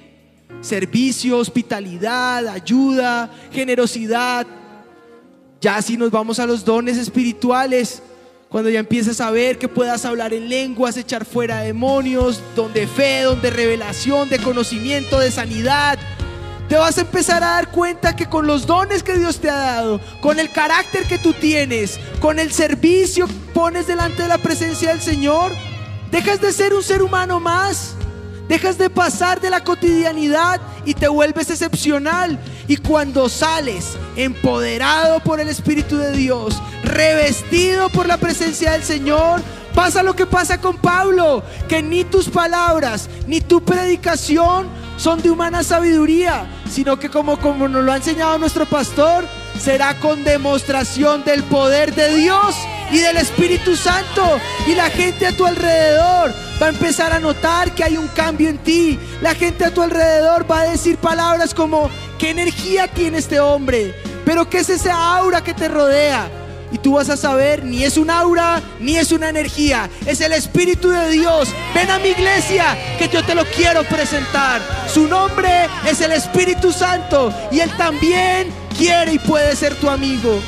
Servicio, 0.62 1.38
hospitalidad, 1.38 2.48
ayuda, 2.48 3.30
generosidad. 3.52 4.48
Ya 5.60 5.82
si 5.82 5.98
nos 5.98 6.12
vamos 6.12 6.40
a 6.40 6.46
los 6.46 6.64
dones 6.64 6.98
espirituales, 6.98 8.02
cuando 8.48 8.70
ya 8.70 8.80
empieces 8.80 9.20
a 9.20 9.32
ver 9.32 9.58
que 9.58 9.68
puedas 9.68 10.06
hablar 10.06 10.34
en 10.34 10.48
lenguas, 10.48 10.96
echar 10.96 11.26
fuera 11.26 11.62
demonios, 11.62 12.40
donde 12.56 12.88
fe, 12.88 13.22
donde 13.22 13.50
revelación, 13.50 14.30
de 14.30 14.40
conocimiento, 14.40 15.20
de 15.20 15.32
sanidad, 15.32 15.98
te 16.68 16.76
vas 16.76 16.98
a 16.98 17.02
empezar 17.02 17.44
a 17.44 17.52
dar 17.52 17.72
cuenta 17.72 18.16
que 18.16 18.28
con 18.28 18.48
los 18.48 18.66
dones 18.66 19.04
que 19.04 19.18
Dios 19.18 19.40
te 19.40 19.50
ha 19.50 19.58
dado, 19.58 20.00
con 20.22 20.40
el 20.40 20.52
carácter 20.52 21.04
que 21.04 21.18
tú 21.18 21.34
tienes, 21.34 22.00
con 22.20 22.40
el 22.40 22.52
servicio 22.52 23.28
que 23.28 23.34
pones 23.54 23.88
delante 23.88 24.24
de 24.24 24.30
la 24.30 24.38
presencia 24.38 24.90
del 24.90 25.02
Señor, 25.02 25.52
dejas 26.12 26.42
de 26.42 26.52
ser 26.52 26.74
un 26.74 26.84
ser 26.84 27.02
humano 27.02 27.40
más. 27.40 27.96
Dejas 28.48 28.78
de 28.78 28.90
pasar 28.90 29.40
de 29.40 29.50
la 29.50 29.64
cotidianidad 29.64 30.60
y 30.86 30.94
te 30.94 31.08
vuelves 31.08 31.50
excepcional. 31.50 32.38
Y 32.68 32.78
cuando 32.78 33.30
sales 33.30 33.98
empoderado 34.18 35.22
por 35.22 35.40
el 35.40 35.48
Espíritu 35.48 35.98
de 35.98 36.12
Dios, 36.12 36.62
revestido 36.84 37.90
por 37.90 38.06
la 38.06 38.18
presencia 38.18 38.74
del 38.74 38.84
Señor, 38.84 39.42
pasa 39.74 40.04
lo 40.04 40.16
que 40.16 40.26
pasa 40.26 40.60
con 40.60 40.78
Pablo, 40.78 41.44
que 41.68 41.82
ni 41.82 42.04
tus 42.04 42.30
palabras 42.30 43.10
ni 43.28 43.42
tu 43.42 43.64
predicación 43.64 44.68
son 44.98 45.22
de 45.22 45.32
humana 45.32 45.64
sabiduría, 45.64 46.46
sino 46.70 46.98
que 46.98 47.10
como, 47.10 47.40
como 47.40 47.68
nos 47.68 47.84
lo 47.84 47.92
ha 47.92 47.98
enseñado 47.98 48.38
nuestro 48.38 48.66
pastor, 48.66 49.26
será 49.60 50.00
con 50.00 50.24
demostración 50.24 51.24
del 51.24 51.44
poder 51.44 51.94
de 51.94 52.16
Dios 52.16 52.56
y 52.92 53.00
del 53.00 53.18
Espíritu 53.18 53.76
Santo. 53.76 54.40
Y 54.68 54.76
la 54.76 54.90
gente 54.90 55.28
a 55.28 55.36
tu 55.36 55.46
alrededor 55.46 56.34
va 56.62 56.68
a 56.68 56.70
empezar 56.70 57.12
a 57.12 57.20
notar 57.20 57.74
que 57.74 57.84
hay 57.84 57.98
un 57.98 58.08
cambio 58.10 58.50
en 58.50 58.60
ti. 58.60 59.00
La 59.22 59.36
gente 59.36 59.66
a 59.66 59.74
tu 59.74 59.82
alrededor 59.82 60.50
va 60.50 60.62
a 60.62 60.70
decir 60.70 60.98
palabras 60.98 61.54
como, 61.54 61.90
¿qué 62.20 62.30
energía 62.30 62.88
tiene 62.88 63.18
este 63.18 63.40
hombre? 63.40 63.96
Pero 64.26 64.50
¿qué 64.50 64.60
es 64.60 64.70
esa 64.70 65.18
aura 65.18 65.44
que 65.44 65.54
te 65.54 65.68
rodea? 65.68 66.43
Y 66.74 66.80
tú 66.80 66.94
vas 66.94 67.08
a 67.10 67.16
saber, 67.16 67.64
ni 67.64 67.84
es 67.84 67.98
un 67.98 68.10
aura, 68.10 68.60
ni 68.80 68.98
es 68.98 69.12
una 69.12 69.30
energía, 69.30 69.92
es 70.08 70.20
el 70.22 70.34
Espíritu 70.34 70.90
de 70.90 71.12
Dios. 71.12 71.50
Ven 71.76 71.88
a 71.92 72.00
mi 72.00 72.10
iglesia, 72.10 72.76
que 72.98 73.08
yo 73.08 73.24
te 73.24 73.36
lo 73.36 73.46
quiero 73.46 73.84
presentar. 73.84 74.60
Su 74.92 75.08
nombre 75.08 75.68
es 75.88 76.02
el 76.02 76.12
Espíritu 76.12 76.72
Santo 76.72 77.32
y 77.52 77.60
Él 77.60 77.70
también 77.78 78.52
quiere 78.76 79.14
y 79.14 79.20
puede 79.20 79.56
ser 79.56 79.76
tu 79.76 79.88
amigo. 79.88 80.42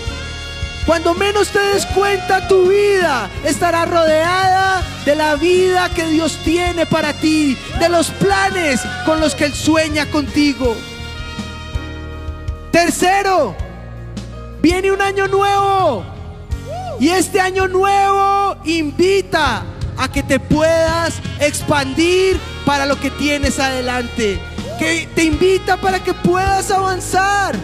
Cuando 0.88 1.14
menos 1.14 1.50
te 1.50 1.60
des 1.60 1.86
cuenta, 1.86 2.48
tu 2.48 2.70
vida 2.70 3.30
estará 3.44 3.86
rodeada 3.86 4.82
de 5.06 5.16
la 5.16 5.36
vida 5.36 5.90
que 5.90 6.08
Dios 6.08 6.40
tiene 6.44 6.88
para 6.88 7.14
ti, 7.14 7.56
de 7.80 7.88
los 7.88 8.10
planes 8.10 8.82
con 9.06 9.20
los 9.20 9.36
que 9.36 9.46
Él 9.46 9.54
sueña 9.54 10.10
contigo. 10.10 10.76
Tercero, 12.72 13.56
viene 14.64 14.92
un 14.92 15.04
año 15.04 15.28
nuevo. 15.28 16.15
Y 17.00 17.10
este 17.10 17.42
año 17.42 17.68
nuevo 17.68 18.56
invita 18.66 19.64
a 19.98 20.12
que 20.12 20.24
te 20.24 20.40
puedas 20.40 21.16
expandir 21.40 22.40
para 22.66 22.86
lo 22.86 23.00
que 23.00 23.12
tienes 23.12 23.60
adelante. 23.60 24.40
Que 24.80 25.08
te 25.14 25.24
invita 25.24 25.78
para 25.78 26.04
que 26.04 26.14
puedas 26.14 26.72
avanzar. 26.72 27.56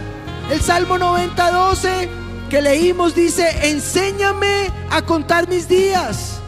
El 0.50 0.62
Salmo 0.62 0.98
90, 0.98 1.52
12 1.52 2.10
que 2.52 2.62
leímos 2.62 3.16
dice, 3.16 3.70
enséñame 3.70 4.70
a 4.90 5.02
contar 5.02 5.48
mis 5.48 5.70
días. 5.70 6.42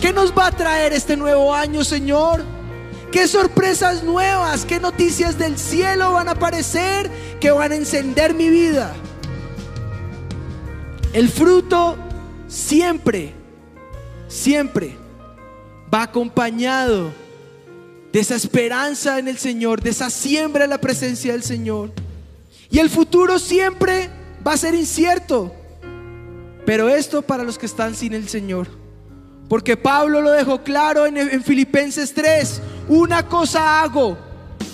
¿Qué 0.00 0.12
nos 0.12 0.32
va 0.32 0.46
a 0.46 0.52
traer 0.52 0.92
este 0.92 1.16
nuevo 1.16 1.52
año, 1.52 1.82
Señor? 1.82 2.44
¿Qué 3.10 3.26
sorpresas 3.26 4.04
nuevas, 4.04 4.64
qué 4.64 4.78
noticias 4.78 5.38
del 5.38 5.58
cielo 5.58 6.12
van 6.12 6.28
a 6.28 6.32
aparecer 6.32 7.10
que 7.40 7.50
van 7.50 7.72
a 7.72 7.74
encender 7.74 8.34
mi 8.34 8.48
vida? 8.48 8.94
El 11.12 11.28
fruto 11.28 11.98
siempre, 12.52 13.32
siempre 14.28 14.94
va 15.92 16.02
acompañado 16.02 17.10
de 18.12 18.20
esa 18.20 18.36
esperanza 18.36 19.18
en 19.18 19.26
el 19.26 19.38
Señor, 19.38 19.80
de 19.80 19.90
esa 19.90 20.10
siembra 20.10 20.64
en 20.64 20.70
la 20.70 20.78
presencia 20.78 21.32
del 21.32 21.42
Señor. 21.42 21.90
Y 22.70 22.78
el 22.78 22.90
futuro 22.90 23.38
siempre 23.38 24.10
va 24.46 24.52
a 24.52 24.56
ser 24.58 24.74
incierto. 24.74 25.54
Pero 26.66 26.88
esto 26.88 27.22
para 27.22 27.42
los 27.42 27.58
que 27.58 27.66
están 27.66 27.94
sin 27.94 28.12
el 28.12 28.28
Señor. 28.28 28.68
Porque 29.48 29.76
Pablo 29.76 30.20
lo 30.20 30.30
dejó 30.30 30.62
claro 30.62 31.06
en, 31.06 31.42
Filipenses 31.42 32.12
3. 32.14 32.60
Una 32.88 33.26
cosa 33.26 33.82
hago 33.82 34.16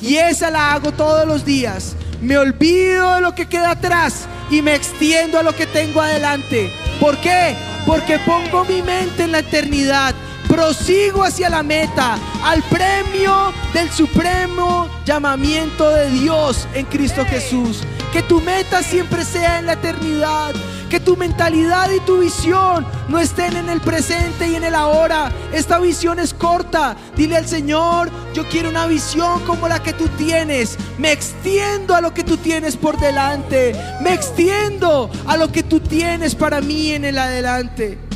y 0.02 0.16
esa 0.16 0.50
la 0.50 0.72
hago 0.72 0.92
todos 0.92 1.26
los 1.26 1.44
días. 1.44 1.94
Me 2.20 2.36
olvido 2.36 3.14
de 3.14 3.20
lo 3.20 3.34
que 3.34 3.46
queda 3.46 3.72
atrás 3.72 4.26
y 4.50 4.60
me 4.60 4.74
extiendo 4.74 5.38
a 5.38 5.42
lo 5.42 5.54
que 5.54 5.66
tengo 5.66 6.00
adelante. 6.00 6.72
¿Por 6.98 7.16
qué? 7.18 7.54
Porque 7.86 8.18
pongo 8.18 8.64
mi 8.64 8.82
mente 8.82 9.24
en 9.24 9.32
la 9.32 9.38
eternidad. 9.38 10.14
Prosigo 10.48 11.24
hacia 11.24 11.50
la 11.50 11.62
meta, 11.62 12.18
al 12.42 12.62
premio 12.62 13.52
del 13.74 13.90
supremo 13.90 14.88
llamamiento 15.04 15.90
de 15.90 16.08
Dios 16.10 16.66
en 16.72 16.86
Cristo 16.86 17.22
Jesús. 17.26 17.82
Que 18.14 18.22
tu 18.22 18.40
meta 18.40 18.82
siempre 18.82 19.26
sea 19.26 19.58
en 19.58 19.66
la 19.66 19.74
eternidad. 19.74 20.54
Que 20.88 21.00
tu 21.00 21.18
mentalidad 21.18 21.90
y 21.90 22.00
tu 22.00 22.20
visión 22.20 22.86
no 23.08 23.18
estén 23.18 23.58
en 23.58 23.68
el 23.68 23.82
presente 23.82 24.48
y 24.48 24.54
en 24.54 24.64
el 24.64 24.74
ahora. 24.74 25.30
Esta 25.52 25.78
visión 25.78 26.18
es 26.18 26.32
corta. 26.32 26.96
Dile 27.14 27.36
al 27.36 27.46
Señor, 27.46 28.10
yo 28.32 28.48
quiero 28.48 28.70
una 28.70 28.86
visión 28.86 29.44
como 29.44 29.68
la 29.68 29.82
que 29.82 29.92
tú 29.92 30.08
tienes. 30.16 30.78
Me 30.96 31.12
extiendo 31.12 31.94
a 31.94 32.00
lo 32.00 32.14
que 32.14 32.24
tú 32.24 32.38
tienes 32.38 32.74
por 32.74 32.98
delante. 32.98 33.74
Me 34.00 34.14
extiendo 34.14 35.10
a 35.26 35.36
lo 35.36 35.52
que 35.52 35.62
tú 35.62 35.80
tienes 35.80 36.34
para 36.34 36.62
mí 36.62 36.92
en 36.92 37.04
el 37.04 37.18
adelante. 37.18 38.07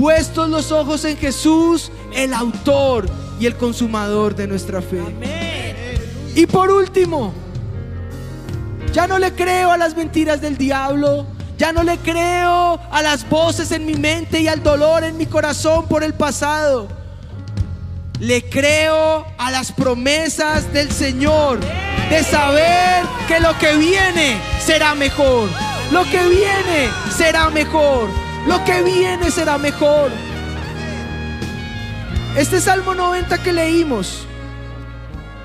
Puestos 0.00 0.48
los 0.48 0.72
ojos 0.72 1.04
en 1.04 1.18
Jesús, 1.18 1.92
el 2.14 2.32
autor 2.32 3.06
y 3.38 3.44
el 3.44 3.54
consumador 3.54 4.34
de 4.34 4.46
nuestra 4.46 4.80
fe. 4.80 5.02
Y 6.34 6.46
por 6.46 6.70
último, 6.70 7.34
ya 8.94 9.06
no 9.06 9.18
le 9.18 9.34
creo 9.34 9.70
a 9.70 9.76
las 9.76 9.94
mentiras 9.94 10.40
del 10.40 10.56
diablo. 10.56 11.26
Ya 11.58 11.74
no 11.74 11.82
le 11.82 11.98
creo 11.98 12.80
a 12.90 13.02
las 13.02 13.28
voces 13.28 13.72
en 13.72 13.84
mi 13.84 13.92
mente 13.92 14.40
y 14.40 14.48
al 14.48 14.62
dolor 14.62 15.04
en 15.04 15.18
mi 15.18 15.26
corazón 15.26 15.86
por 15.86 16.02
el 16.02 16.14
pasado. 16.14 16.88
Le 18.18 18.48
creo 18.48 19.26
a 19.36 19.50
las 19.50 19.70
promesas 19.70 20.72
del 20.72 20.90
Señor 20.90 21.60
de 22.08 22.24
saber 22.24 23.04
que 23.28 23.38
lo 23.38 23.58
que 23.58 23.76
viene 23.76 24.40
será 24.64 24.94
mejor. 24.94 25.50
Lo 25.92 26.04
que 26.04 26.26
viene 26.26 26.88
será 27.14 27.50
mejor. 27.50 28.29
Lo 28.46 28.64
que 28.64 28.82
viene 28.82 29.30
será 29.30 29.58
mejor. 29.58 30.10
Este 32.36 32.60
Salmo 32.60 32.94
90 32.94 33.42
que 33.42 33.52
leímos 33.52 34.26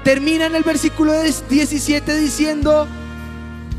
termina 0.04 0.46
en 0.46 0.56
el 0.56 0.64
versículo 0.64 1.14
17 1.14 2.16
diciendo, 2.18 2.88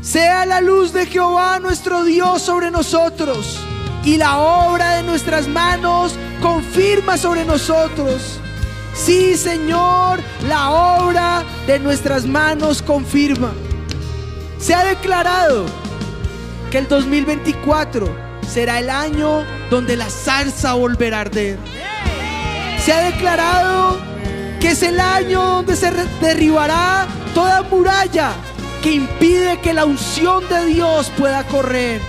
sea 0.01 0.45
la 0.45 0.59
luz 0.61 0.91
de 0.91 1.05
Jehová 1.05 1.59
nuestro 1.59 2.03
Dios 2.03 2.41
sobre 2.41 2.69
nosotros 2.69 3.59
y 4.03 4.17
la 4.17 4.37
obra 4.37 4.95
de 4.95 5.03
nuestras 5.03 5.47
manos 5.47 6.15
confirma 6.41 7.17
sobre 7.17 7.45
nosotros. 7.45 8.39
Sí, 8.93 9.35
Señor, 9.37 10.19
la 10.47 10.71
obra 10.71 11.43
de 11.65 11.79
nuestras 11.79 12.25
manos 12.25 12.81
confirma. 12.81 13.53
Se 14.59 14.73
ha 14.73 14.83
declarado 14.83 15.65
que 16.71 16.79
el 16.79 16.87
2024 16.87 18.26
será 18.51 18.79
el 18.79 18.89
año 18.89 19.43
donde 19.69 19.95
la 19.95 20.09
zarza 20.09 20.73
volverá 20.73 21.17
a 21.17 21.21
arder. 21.21 21.57
Se 22.83 22.93
ha 22.93 23.01
declarado 23.01 23.99
que 24.59 24.69
es 24.69 24.83
el 24.83 24.99
año 24.99 25.41
donde 25.43 25.75
se 25.75 25.91
derribará 26.21 27.07
toda 27.33 27.61
muralla 27.63 28.31
que 28.81 28.93
impide 28.93 29.59
que 29.59 29.73
la 29.73 29.85
unción 29.85 30.47
de 30.47 30.65
Dios 30.67 31.11
pueda 31.17 31.43
correr. 31.43 32.01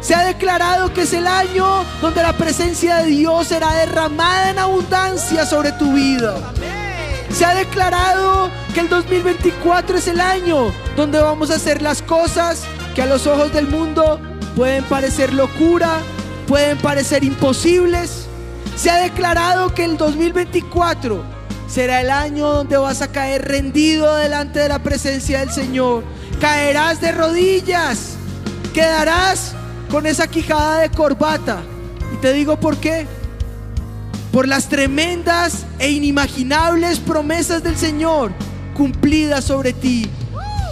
Se 0.00 0.14
ha 0.14 0.24
declarado 0.24 0.92
que 0.92 1.02
es 1.02 1.12
el 1.12 1.26
año 1.26 1.84
donde 2.00 2.22
la 2.22 2.32
presencia 2.32 2.96
de 2.96 3.06
Dios 3.06 3.48
será 3.48 3.72
derramada 3.74 4.50
en 4.50 4.58
abundancia 4.58 5.44
sobre 5.44 5.72
tu 5.72 5.92
vida. 5.92 6.36
Se 7.32 7.44
ha 7.44 7.54
declarado 7.54 8.50
que 8.74 8.80
el 8.80 8.88
2024 8.88 9.98
es 9.98 10.08
el 10.08 10.20
año 10.20 10.72
donde 10.96 11.20
vamos 11.20 11.50
a 11.50 11.56
hacer 11.56 11.80
las 11.82 12.02
cosas 12.02 12.64
que 12.94 13.02
a 13.02 13.06
los 13.06 13.26
ojos 13.26 13.52
del 13.52 13.68
mundo 13.68 14.20
pueden 14.56 14.84
parecer 14.84 15.32
locura, 15.32 16.00
pueden 16.46 16.78
parecer 16.78 17.24
imposibles. 17.24 18.26
Se 18.76 18.90
ha 18.90 18.96
declarado 18.96 19.74
que 19.74 19.84
el 19.84 19.96
2024 19.96 21.22
será 21.68 22.00
el 22.00 22.10
año 22.10 22.48
donde 22.48 22.76
vas 22.76 23.02
a 23.02 23.12
caer 23.12 23.46
rendido 23.46 24.16
delante 24.16 24.58
de 24.58 24.68
la 24.68 24.82
presencia 24.82 25.40
del 25.40 25.50
Señor. 25.50 26.02
Caerás 26.40 27.00
de 27.00 27.12
rodillas, 27.12 28.16
quedarás 28.74 29.54
con 29.90 30.06
esa 30.06 30.26
quijada 30.26 30.80
de 30.80 30.90
corbata. 30.90 31.62
Y 32.14 32.16
te 32.16 32.32
digo 32.32 32.58
por 32.58 32.78
qué. 32.78 33.06
Por 34.32 34.48
las 34.48 34.68
tremendas 34.68 35.64
e 35.78 35.90
inimaginables 35.90 37.00
promesas 37.00 37.62
del 37.62 37.76
Señor 37.76 38.32
cumplidas 38.74 39.44
sobre 39.44 39.72
ti. 39.72 40.08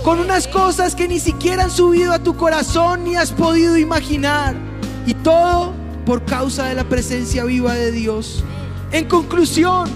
Con 0.04 0.20
unas 0.20 0.46
cosas 0.48 0.94
que 0.94 1.08
ni 1.08 1.20
siquiera 1.20 1.64
han 1.64 1.70
subido 1.70 2.12
a 2.12 2.18
tu 2.18 2.36
corazón 2.36 3.04
ni 3.04 3.16
has 3.16 3.32
podido 3.32 3.76
imaginar. 3.76 4.54
Y 5.06 5.14
todo 5.14 5.72
por 6.06 6.24
causa 6.24 6.64
de 6.64 6.74
la 6.74 6.84
presencia 6.84 7.44
viva 7.44 7.74
de 7.74 7.92
Dios. 7.92 8.42
En 8.92 9.06
conclusión, 9.06 9.90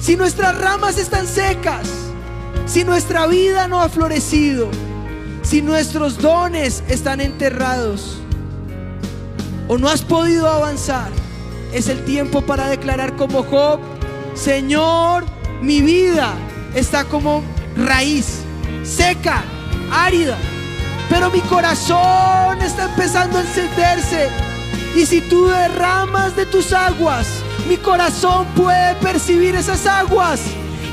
si 0.00 0.16
nuestras 0.16 0.56
ramas 0.58 0.98
están 0.98 1.26
secas, 1.26 1.88
si 2.66 2.84
nuestra 2.84 3.26
vida 3.26 3.68
no 3.68 3.80
ha 3.80 3.88
florecido, 3.88 4.68
si 5.42 5.60
nuestros 5.60 6.18
dones 6.18 6.84
están 6.88 7.20
enterrados 7.20 8.18
o 9.66 9.78
no 9.78 9.88
has 9.88 10.02
podido 10.02 10.48
avanzar, 10.48 11.10
es 11.72 11.88
el 11.88 12.04
tiempo 12.04 12.42
para 12.42 12.68
declarar 12.68 13.16
como 13.16 13.42
Job, 13.42 13.80
Señor, 14.34 15.24
mi 15.60 15.80
vida 15.80 16.34
está 16.74 17.04
como 17.04 17.42
raíz, 17.76 18.40
seca, 18.82 19.42
árida, 19.90 20.36
pero 21.08 21.30
mi 21.30 21.40
corazón 21.42 22.60
está 22.62 22.86
empezando 22.86 23.38
a 23.38 23.42
encenderse. 23.42 24.28
Y 24.96 25.06
si 25.06 25.20
tú 25.22 25.48
derramas 25.48 26.36
de 26.36 26.46
tus 26.46 26.72
aguas, 26.72 27.26
mi 27.68 27.76
corazón 27.76 28.46
puede 28.54 28.94
percibir 28.96 29.54
esas 29.56 29.86
aguas 29.86 30.40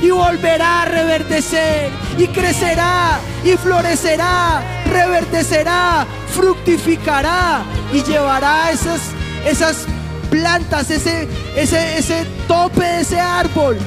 y 0.02 0.10
volverá 0.10 0.82
a 0.82 0.84
reverdecer 0.86 1.90
y 2.18 2.26
crecerá 2.26 3.20
y 3.44 3.56
florecerá, 3.56 4.62
reverdecerá, 4.86 6.06
fructificará 6.34 7.62
y 7.92 8.02
llevará 8.02 8.72
esas, 8.72 9.00
esas 9.46 9.86
plantas, 10.30 10.90
ese, 10.90 11.28
ese, 11.56 11.98
ese 11.98 12.26
tope 12.48 12.84
de 12.84 13.00
ese 13.02 13.20
árbol. 13.20 13.78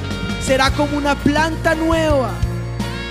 Será 0.45 0.71
como 0.71 0.97
una 0.97 1.15
planta 1.15 1.75
nueva. 1.75 2.31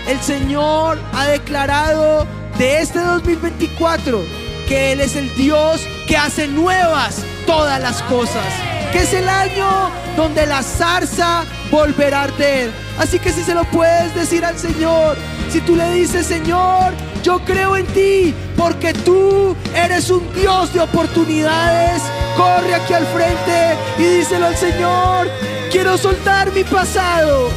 El 0.06 0.20
Señor 0.20 0.98
ha 1.12 1.26
declarado 1.26 2.26
de 2.58 2.80
este 2.80 2.98
2024 2.98 4.22
que 4.68 4.92
Él 4.92 5.00
es 5.00 5.16
el 5.16 5.34
Dios 5.34 5.80
que 6.06 6.16
hace 6.16 6.46
nuevas 6.46 7.22
todas 7.46 7.80
las 7.80 8.02
cosas. 8.02 8.44
Que 8.92 9.02
es 9.02 9.12
el 9.12 9.28
año 9.28 9.90
donde 10.16 10.46
la 10.46 10.62
zarza 10.62 11.44
volverá 11.70 12.20
a 12.20 12.24
arder. 12.24 12.70
Así 12.98 13.18
que 13.18 13.32
si 13.32 13.42
se 13.42 13.54
lo 13.54 13.64
puedes 13.64 14.14
decir 14.14 14.44
al 14.44 14.58
Señor, 14.58 15.16
si 15.50 15.60
tú 15.60 15.74
le 15.74 15.90
dices, 15.94 16.26
Señor, 16.26 16.92
yo 17.22 17.40
creo 17.40 17.76
en 17.76 17.86
ti, 17.86 18.34
porque 18.56 18.92
tú 18.92 19.56
eres 19.74 20.10
un 20.10 20.32
Dios 20.34 20.72
de 20.72 20.80
oportunidades, 20.80 22.02
corre 22.36 22.74
aquí 22.74 22.92
al 22.92 23.06
frente 23.06 23.76
y 23.98 24.18
díselo 24.18 24.46
al 24.46 24.56
Señor, 24.56 25.28
quiero 25.72 25.96
soltar 25.96 26.52
mi 26.52 26.64
pasado, 26.64 27.50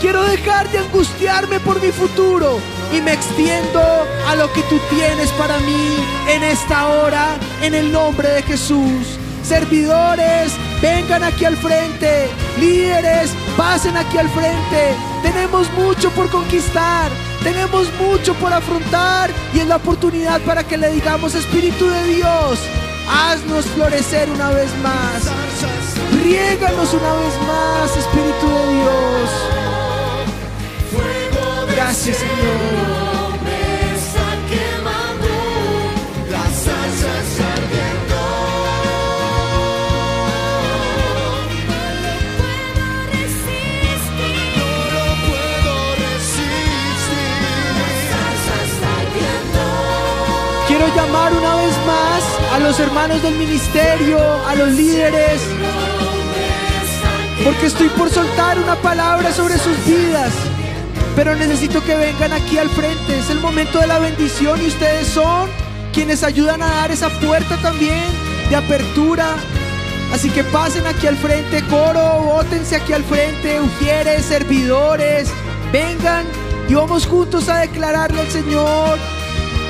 quiero 0.00 0.24
dejar 0.24 0.70
de 0.70 0.78
angustiarme 0.78 1.60
por 1.60 1.80
mi 1.80 1.92
futuro 1.92 2.58
y 2.92 3.00
me 3.00 3.12
extiendo 3.12 3.80
a 4.28 4.34
lo 4.36 4.52
que 4.52 4.62
tú 4.62 4.78
tienes 4.90 5.30
para 5.32 5.58
mí 5.60 5.96
en 6.28 6.42
esta 6.42 6.88
hora, 6.88 7.36
en 7.62 7.74
el 7.74 7.90
nombre 7.90 8.28
de 8.28 8.42
Jesús. 8.42 9.18
Servidores, 9.42 10.52
vengan 10.80 11.22
aquí 11.22 11.44
al 11.44 11.56
frente. 11.56 12.28
Líderes, 12.58 13.30
pasen 13.56 13.96
aquí 13.96 14.16
al 14.16 14.28
frente. 14.30 14.94
Tenemos 15.22 15.70
mucho 15.72 16.10
por 16.10 16.30
conquistar. 16.30 17.10
Tenemos 17.42 17.92
mucho 18.00 18.32
por 18.34 18.54
afrontar 18.54 19.30
y 19.52 19.60
es 19.60 19.66
la 19.66 19.76
oportunidad 19.76 20.40
para 20.42 20.64
que 20.64 20.78
le 20.78 20.90
digamos, 20.90 21.34
Espíritu 21.34 21.86
de 21.86 22.04
Dios, 22.04 22.58
haznos 23.06 23.66
florecer 23.66 24.30
una 24.30 24.48
vez 24.48 24.70
más. 24.82 25.30
Riéganos 26.22 26.94
una 26.94 27.12
vez 27.12 27.34
más, 27.46 27.96
Espíritu 27.98 28.48
de 28.48 28.74
Dios. 28.76 29.53
Gracias, 31.86 32.16
Señor. 32.16 32.34
Quiero 50.66 50.96
llamar 50.96 51.32
una 51.34 51.56
vez 51.56 51.76
más 51.86 52.54
a 52.54 52.58
los 52.60 52.80
hermanos 52.80 53.22
del 53.22 53.34
ministerio, 53.34 54.18
a 54.48 54.54
los 54.54 54.70
líderes, 54.70 55.42
porque 57.44 57.66
estoy 57.66 57.90
por 57.90 58.08
soltar 58.10 58.58
una 58.58 58.74
palabra 58.76 59.30
sobre 59.32 59.58
sus 59.58 59.84
vidas, 59.84 60.32
pero 61.16 61.34
necesito 61.34 61.82
que 61.84 61.94
vengan 61.94 62.32
aquí 62.32 62.58
al 62.58 62.68
frente. 62.70 63.18
Es 63.18 63.30
el 63.30 63.40
momento 63.40 63.78
de 63.78 63.86
la 63.86 63.98
bendición 63.98 64.60
y 64.62 64.66
ustedes 64.66 65.06
son 65.08 65.48
quienes 65.92 66.22
ayudan 66.22 66.62
a 66.62 66.66
dar 66.66 66.90
esa 66.90 67.08
puerta 67.20 67.56
también 67.58 68.02
de 68.50 68.56
apertura. 68.56 69.36
Así 70.12 70.30
que 70.30 70.44
pasen 70.44 70.86
aquí 70.86 71.06
al 71.06 71.16
frente, 71.16 71.62
coro, 71.68 72.22
bótense 72.22 72.76
aquí 72.76 72.92
al 72.92 73.04
frente, 73.04 73.60
ujieres, 73.60 74.24
servidores, 74.24 75.28
vengan 75.72 76.24
y 76.68 76.74
vamos 76.74 77.06
juntos 77.06 77.48
a 77.48 77.58
declararle 77.58 78.20
al 78.20 78.28
Señor 78.28 78.98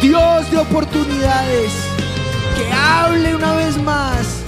Dios 0.03 0.51
de 0.51 0.59
oportunidades, 0.59 1.73
que 2.57 2.73
hable 2.73 3.35
una 3.35 3.55
vez 3.55 3.79
más, 3.79 4.43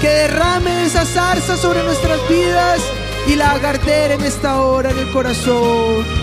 que 0.00 0.08
derrame 0.08 0.86
esa 0.86 1.04
zarza 1.04 1.56
sobre 1.56 1.82
nuestras 1.82 2.20
vidas 2.28 2.80
y 3.26 3.34
la 3.34 3.52
haga 3.52 3.72
en 3.84 4.22
esta 4.22 4.60
hora 4.60 4.90
en 4.90 4.98
el 4.98 5.10
corazón. 5.10 6.19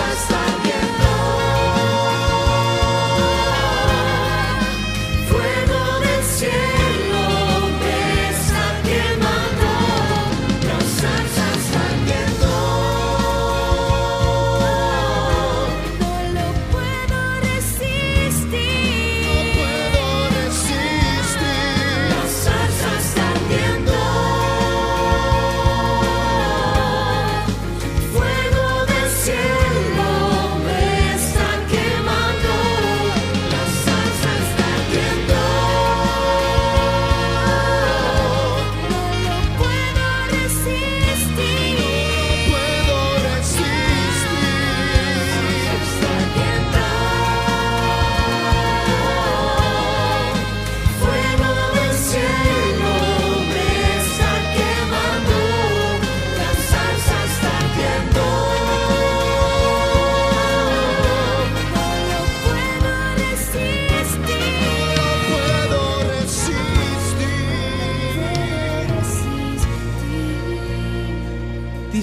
just 0.00 0.29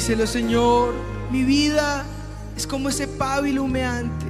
Señor, 0.07 0.93
mi 1.31 1.43
vida 1.43 2.05
es 2.55 2.65
como 2.65 2.87
ese 2.87 3.09
pábilo 3.09 3.63
humeante. 3.63 4.25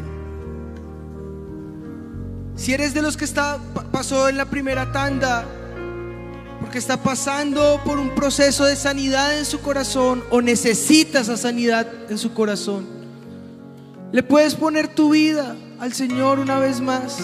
Si 2.56 2.74
eres 2.74 2.96
de 2.96 3.04
los 3.04 3.16
que 3.16 3.26
está, 3.26 3.60
pasó 3.92 4.28
en 4.28 4.38
la 4.38 4.46
primera 4.46 4.92
tanda, 4.92 5.46
porque 6.60 6.80
está 6.80 6.98
pasando 6.98 7.80
por 7.86 8.00
un 8.00 8.16
proceso 8.16 8.66
de 8.66 8.76
sanidad 8.76 9.38
en 9.38 9.46
su 9.46 9.62
corazón 9.62 10.24
o 10.32 10.42
necesita 10.42 11.20
esa 11.20 11.38
sanidad 11.38 11.88
en 12.10 12.18
su 12.18 12.34
corazón, 12.34 12.88
le 14.12 14.24
puedes 14.24 14.56
poner 14.56 14.88
tu 14.88 15.12
vida 15.12 15.56
al 15.80 15.94
Señor 15.94 16.40
una 16.40 16.58
vez 16.58 16.82
más 16.82 17.20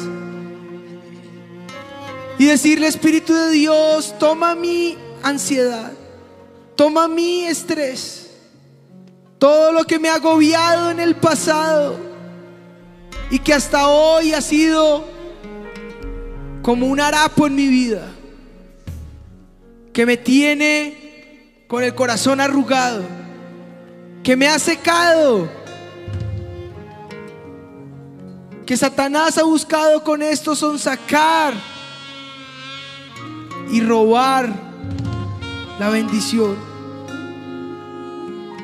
y 2.37 2.45
decirle, 2.45 2.85
Espíritu 2.85 3.33
de 3.33 3.49
Dios, 3.49 4.13
toma 4.19 4.53
mi 4.53 4.95
ansiedad, 5.23 5.91
toma 6.75 7.07
mi 7.07 7.45
estrés, 7.45 8.22
todo 9.43 9.73
lo 9.73 9.83
que 9.83 9.99
me 9.99 10.07
ha 10.07 10.15
agobiado 10.15 10.89
en 10.89 11.01
el 11.01 11.17
pasado 11.17 11.99
y 13.29 13.39
que 13.39 13.53
hasta 13.53 13.89
hoy 13.89 14.33
ha 14.33 14.39
sido 14.39 15.03
como 16.61 16.87
un 16.87 17.01
harapo 17.01 17.47
en 17.47 17.55
mi 17.55 17.67
vida, 17.67 18.07
que 19.91 20.05
me 20.05 20.15
tiene 20.15 21.65
con 21.67 21.83
el 21.83 21.93
corazón 21.93 22.39
arrugado, 22.39 23.03
que 24.23 24.37
me 24.37 24.47
ha 24.47 24.57
secado, 24.59 25.49
que 28.65 28.77
Satanás 28.77 29.37
ha 29.37 29.43
buscado 29.43 30.05
con 30.05 30.21
esto 30.21 30.55
son 30.55 30.79
sacar 30.79 31.53
y 33.69 33.81
robar 33.81 34.53
la 35.79 35.89
bendición. 35.89 36.72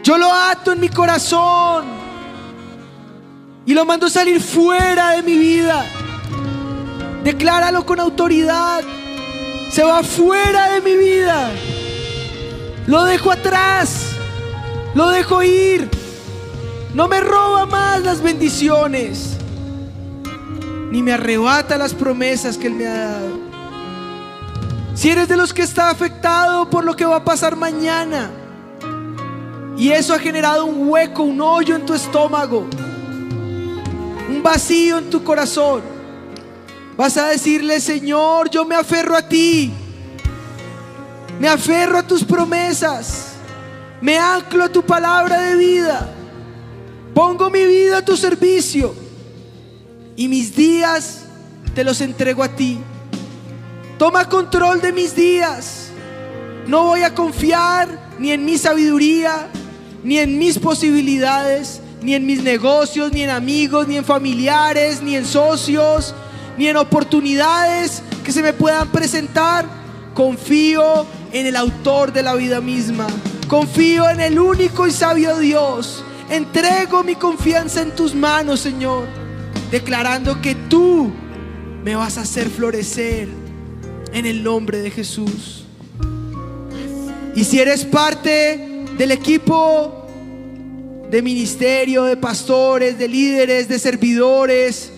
Yo 0.10 0.18
lo 0.18 0.34
ato 0.34 0.72
en 0.72 0.80
mi 0.80 0.90
corazón 0.90 1.86
y 3.64 3.76
lo 3.76 3.86
mando 3.86 4.10
salir 4.10 4.42
fuera 4.42 5.12
de 5.12 5.22
mi 5.22 5.38
vida. 5.38 5.86
Decláralo 7.24 7.86
con 7.86 8.00
autoridad. 8.00 8.82
Se 9.70 9.84
va 9.84 10.02
fuera 10.02 10.72
de 10.72 10.82
mi 10.82 10.96
vida. 10.98 11.52
Lo 12.88 13.04
dejo 13.04 13.32
atrás. 13.32 14.16
Lo 14.96 15.10
dejo 15.10 15.44
ir. 15.44 15.88
No 16.96 17.08
me 17.08 17.20
roba 17.20 17.68
más 17.68 18.02
las 18.02 18.20
bendiciones. 18.20 19.38
Ni 20.90 21.04
me 21.04 21.14
arrebata 21.14 21.78
las 21.78 21.94
promesas 21.94 22.58
que 22.58 22.66
Él 22.66 22.74
me 22.74 22.88
ha 22.88 22.98
dado. 22.98 23.40
Si 24.96 25.12
eres 25.12 25.28
de 25.28 25.38
los 25.38 25.54
que 25.54 25.62
está 25.62 25.92
afectado 25.92 26.68
por 26.68 26.84
lo 26.84 26.96
que 26.96 27.06
va 27.06 27.18
a 27.18 27.24
pasar 27.24 27.56
mañana 27.56 28.32
y 29.80 29.94
eso 29.94 30.14
ha 30.14 30.20
generado 30.20 30.66
un 30.66 30.90
hueco, 30.90 31.24
un 31.24 31.40
hoyo 31.40 31.74
en 31.74 31.86
tu 31.86 31.94
estómago, 31.94 32.68
un 34.30 34.44
vacío 34.44 34.98
en 34.98 35.10
tu 35.10 35.24
corazón, 35.24 35.82
vas 36.98 37.16
a 37.16 37.28
decirle, 37.28 37.80
Señor, 37.80 38.50
yo 38.50 38.66
me 38.66 38.76
aferro 38.76 39.16
a 39.16 39.22
ti, 39.22 39.72
me 41.40 41.48
aferro 41.48 41.98
a 41.98 42.04
tus 42.04 42.26
promesas, 42.26 43.36
me 44.02 44.18
anclo 44.18 44.66
a 44.66 44.70
tu 44.70 44.84
palabra 44.84 45.40
de 45.44 45.56
vida, 45.56 46.14
pongo 47.14 47.50
mi 47.50 47.66
vida 47.66 48.00
a 48.00 48.06
tu 48.06 48.18
servicio 48.18 48.94
y 50.18 50.28
mis 50.28 50.54
días 50.54 51.22
te 51.74 51.86
los 51.86 52.02
entrego 52.02 52.44
a 52.44 52.50
ti. 52.50 52.78
Toma 53.98 54.28
control 54.28 54.82
de 54.82 54.92
mis 54.92 55.16
días. 55.16 55.88
No 56.68 56.84
voy 56.84 57.04
a 57.04 57.16
confiar 57.16 58.16
ni 58.20 58.32
en 58.32 58.46
mi 58.46 58.58
sabiduría, 58.58 59.48
ni 60.04 60.18
en 60.18 60.38
mis 60.38 60.58
posibilidades, 60.60 61.82
ni 62.02 62.14
en 62.14 62.26
mis 62.26 62.44
negocios, 62.44 63.12
ni 63.12 63.24
en 63.24 63.30
amigos, 63.30 63.88
ni 63.88 63.98
en 63.98 64.06
familiares, 64.06 65.02
ni 65.02 65.16
en 65.16 65.26
socios, 65.26 66.14
ni 66.58 66.68
en 66.68 66.78
oportunidades 66.78 68.02
que 68.24 68.32
se 68.32 68.42
me 68.42 68.54
puedan 68.54 68.90
presentar. 68.90 69.66
Confío 70.14 71.06
en 71.32 71.46
el 71.46 71.56
autor 71.56 72.12
de 72.14 72.24
la 72.24 72.36
vida 72.36 72.62
misma. 72.62 73.08
Confío 73.48 74.10
en 74.10 74.20
el 74.20 74.40
único 74.40 74.88
y 74.88 74.92
sabio 74.92 75.38
Dios. 75.40 76.04
Entrego 76.30 77.04
mi 77.04 77.16
confianza 77.16 77.82
en 77.82 77.96
tus 77.96 78.14
manos, 78.14 78.60
Señor, 78.60 79.06
declarando 79.72 80.42
que 80.42 80.56
tú 80.56 81.12
me 81.84 81.96
vas 81.96 82.18
a 82.18 82.22
hacer 82.22 82.50
florecer 82.50 83.28
en 84.14 84.26
el 84.26 84.44
nombre 84.44 84.80
de 84.80 84.92
Jesús. 84.92 85.66
Y 87.36 87.44
si 87.44 87.60
eres 87.60 87.86
parte 87.86 88.69
del 89.00 89.14
equipo 89.14 90.08
de 91.10 91.22
ministerio, 91.22 92.04
de 92.04 92.18
pastores, 92.18 93.00
de 93.00 93.08
líderes, 93.08 93.70
de 93.70 93.80
servidores, 93.80 94.92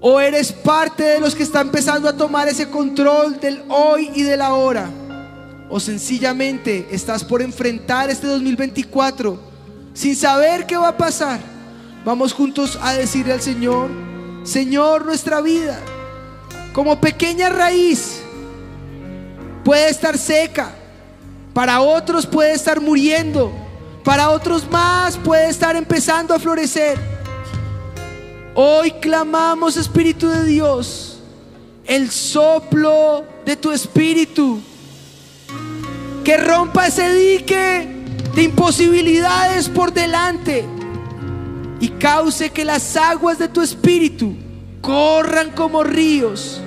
o 0.00 0.18
eres 0.18 0.50
parte 0.50 1.02
de 1.02 1.20
los 1.20 1.34
que 1.34 1.42
están 1.42 1.66
empezando 1.66 2.08
a 2.08 2.16
tomar 2.16 2.48
ese 2.48 2.70
control 2.70 3.38
del 3.38 3.62
hoy 3.68 4.10
y 4.14 4.22
del 4.22 4.40
ahora, 4.40 4.88
o 5.68 5.78
sencillamente 5.78 6.88
estás 6.90 7.22
por 7.22 7.42
enfrentar 7.42 8.08
este 8.08 8.26
2024 8.26 9.38
sin 9.92 10.16
saber 10.16 10.64
qué 10.64 10.78
va 10.78 10.88
a 10.88 10.96
pasar, 10.96 11.38
vamos 12.02 12.32
juntos 12.32 12.78
a 12.80 12.94
decirle 12.94 13.34
al 13.34 13.42
Señor, 13.42 13.90
Señor, 14.42 15.04
nuestra 15.04 15.42
vida 15.42 15.78
como 16.72 16.98
pequeña 16.98 17.50
raíz, 17.50 18.22
puede 19.64 19.90
estar 19.90 20.16
seca, 20.16 20.79
para 21.52 21.80
otros 21.80 22.26
puede 22.26 22.52
estar 22.52 22.80
muriendo, 22.80 23.52
para 24.04 24.30
otros 24.30 24.68
más 24.70 25.16
puede 25.16 25.48
estar 25.48 25.76
empezando 25.76 26.34
a 26.34 26.38
florecer. 26.38 26.98
Hoy 28.54 28.92
clamamos, 28.92 29.76
Espíritu 29.76 30.28
de 30.28 30.44
Dios, 30.44 31.18
el 31.86 32.10
soplo 32.10 33.24
de 33.44 33.56
tu 33.56 33.72
Espíritu, 33.72 34.60
que 36.24 36.36
rompa 36.36 36.86
ese 36.86 37.12
dique 37.12 37.88
de 38.34 38.42
imposibilidades 38.42 39.68
por 39.68 39.92
delante 39.92 40.64
y 41.80 41.88
cause 41.88 42.50
que 42.50 42.64
las 42.64 42.96
aguas 42.96 43.38
de 43.38 43.48
tu 43.48 43.60
Espíritu 43.60 44.34
corran 44.80 45.50
como 45.50 45.82
ríos. 45.82 46.60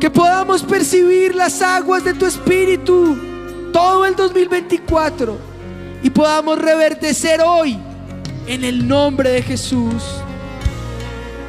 Que 0.00 0.10
podamos 0.10 0.62
percibir 0.62 1.34
las 1.34 1.62
aguas 1.62 2.04
de 2.04 2.12
tu 2.12 2.26
espíritu 2.26 3.33
todo 3.74 4.06
el 4.06 4.14
2024 4.14 5.36
y 6.04 6.08
podamos 6.10 6.60
reverdecer 6.60 7.42
hoy 7.44 7.76
en 8.46 8.62
el 8.62 8.86
nombre 8.86 9.30
de 9.30 9.42
Jesús. 9.42 10.00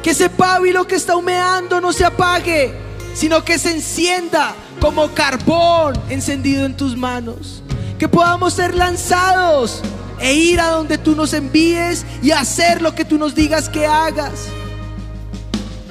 Que 0.02 0.10
ese 0.10 0.28
pábilo 0.28 0.88
que 0.88 0.96
está 0.96 1.14
humeando 1.14 1.80
no 1.80 1.92
se 1.92 2.04
apague, 2.04 2.74
sino 3.14 3.44
que 3.44 3.60
se 3.60 3.70
encienda 3.70 4.56
como 4.80 5.08
carbón 5.14 5.94
encendido 6.08 6.66
en 6.66 6.76
tus 6.76 6.96
manos. 6.96 7.62
Que 7.96 8.08
podamos 8.08 8.54
ser 8.54 8.74
lanzados 8.74 9.80
e 10.18 10.34
ir 10.34 10.58
a 10.58 10.70
donde 10.70 10.98
tú 10.98 11.14
nos 11.14 11.32
envíes 11.32 12.04
y 12.24 12.32
hacer 12.32 12.82
lo 12.82 12.92
que 12.92 13.04
tú 13.04 13.18
nos 13.18 13.36
digas 13.36 13.68
que 13.68 13.86
hagas. 13.86 14.48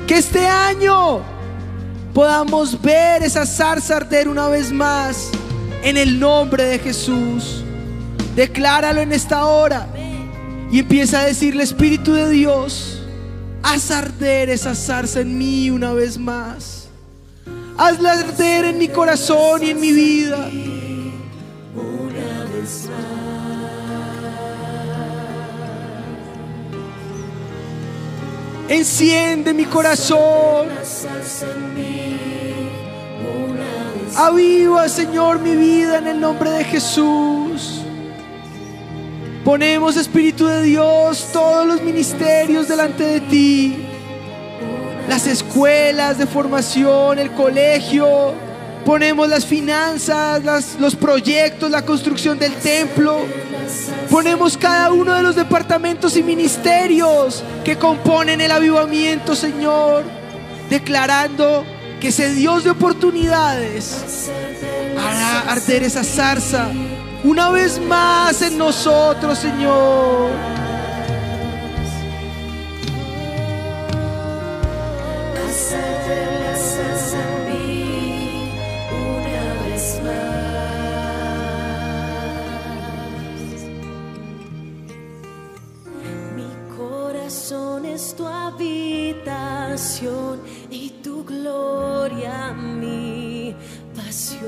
Que 0.05 0.15
este 0.15 0.45
año 0.45 1.21
podamos 2.13 2.81
ver 2.81 3.23
esa 3.23 3.45
zarza 3.45 3.95
arder 3.95 4.27
una 4.27 4.49
vez 4.49 4.69
más 4.73 5.31
en 5.85 5.97
el 5.97 6.19
nombre 6.19 6.65
de 6.65 6.79
Jesús. 6.79 7.63
Decláralo 8.35 9.01
en 9.01 9.13
esta 9.13 9.45
hora 9.45 9.87
y 10.71 10.79
empieza 10.79 11.21
a 11.21 11.25
decirle, 11.25 11.63
Espíritu 11.63 12.13
de 12.13 12.27
Dios, 12.29 13.03
haz 13.61 13.91
arder 13.91 14.49
esa 14.49 14.73
zarza 14.73 15.21
en 15.21 15.37
mí 15.37 15.69
una 15.69 15.93
vez 15.93 16.17
más. 16.17 16.89
Hazla 17.77 18.13
arder 18.13 18.65
en 18.65 18.79
mi 18.79 18.87
corazón 18.87 19.61
y 19.63 19.69
en 19.69 19.79
mi 19.79 19.91
vida. 19.91 20.49
Enciende 28.67 29.53
mi 29.53 29.65
corazón. 29.65 30.67
Aviva, 34.15 34.87
Señor, 34.89 35.39
mi 35.39 35.55
vida 35.55 35.97
en 35.97 36.07
el 36.07 36.19
nombre 36.19 36.49
de 36.49 36.63
Jesús. 36.63 37.81
Ponemos, 39.43 39.97
Espíritu 39.97 40.47
de 40.47 40.63
Dios, 40.63 41.29
todos 41.31 41.67
los 41.67 41.81
ministerios 41.81 42.67
delante 42.67 43.03
de 43.03 43.21
ti. 43.21 43.85
Las 45.07 45.27
escuelas 45.27 46.17
de 46.17 46.27
formación, 46.27 47.19
el 47.19 47.31
colegio. 47.31 48.33
Ponemos 48.85 49.27
las 49.27 49.45
finanzas, 49.45 50.77
los 50.79 50.95
proyectos, 50.95 51.71
la 51.71 51.83
construcción 51.83 52.37
del 52.37 52.53
templo 52.53 53.25
Ponemos 54.09 54.57
cada 54.57 54.91
uno 54.91 55.13
de 55.13 55.23
los 55.23 55.35
departamentos 55.35 56.15
y 56.15 56.23
ministerios 56.23 57.43
que 57.63 57.77
componen 57.77 58.39
el 58.39 58.51
avivamiento, 58.51 59.35
Señor, 59.35 60.03
declarando 60.69 61.65
que 62.05 62.09
ese 62.09 62.35
Dios 62.35 62.63
de 62.63 62.69
oportunidades 62.69 64.29
hará 64.95 65.51
arder 65.51 65.81
esa 65.81 66.03
zarza 66.03 66.69
una 67.23 67.49
vez 67.49 67.81
más 67.81 68.43
en 68.43 68.59
nosotros, 68.59 69.39
Señor. 69.39 70.29
Y 90.69 90.89
tu 91.03 91.23
gloria 91.23 92.53
mi 92.53 93.55
pasión. 93.95 94.45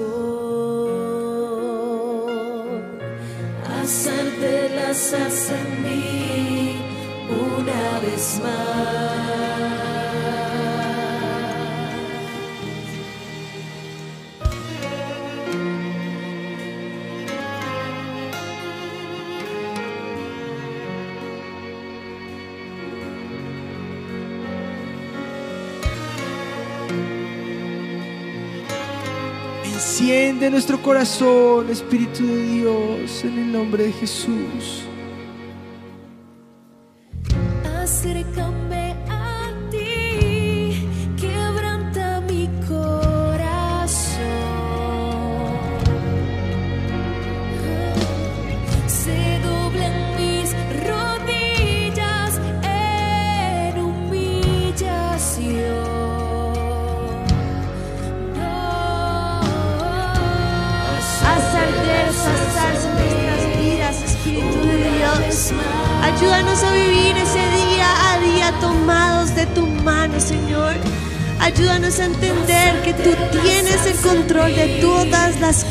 Haz 3.66 4.10
las 4.76 5.14
en 5.50 5.84
mí 5.84 6.76
una 7.30 8.00
vez 8.00 8.42
más. 8.44 9.47
Enciende 30.38 30.52
nuestro 30.52 30.80
corazón, 30.84 31.68
Espíritu 31.72 32.28
de 32.28 32.44
Dios, 32.44 33.24
en 33.24 33.40
el 33.40 33.52
nombre 33.52 33.86
de 33.86 33.92
Jesús. 33.92 34.87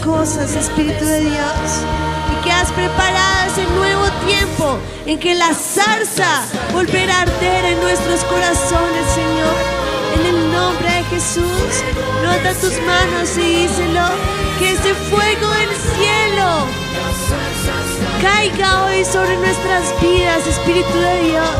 Cosas, 0.06 0.54
Espíritu 0.54 1.04
de 1.04 1.20
Dios. 1.20 1.66
Y 2.32 2.44
que 2.44 2.52
has 2.52 2.70
preparado 2.72 3.50
ese 3.50 3.64
nuevo 3.74 4.04
tiempo 4.24 4.78
en 5.04 5.18
que 5.18 5.34
la 5.34 5.52
zarza 5.52 6.44
volverá 6.72 7.18
a 7.18 7.22
arder 7.22 7.64
en 7.64 7.80
nuestros 7.80 8.24
corazones, 8.24 9.04
Señor. 9.14 9.56
En 10.16 10.26
el 10.34 10.52
nombre 10.52 10.88
de 10.88 11.04
Jesús, 11.04 11.72
nota 12.22 12.54
tus 12.54 12.80
manos 12.82 13.36
y 13.36 13.66
díselo, 13.66 14.06
que 14.58 14.72
ese 14.72 14.94
fuego 15.10 15.48
del 15.50 15.74
cielo 15.96 16.48
caiga 18.22 18.84
hoy 18.84 19.04
sobre 19.04 19.36
nuestras 19.36 20.00
vidas, 20.00 20.46
Espíritu 20.46 20.98
de 20.98 21.30
Dios. 21.30 21.58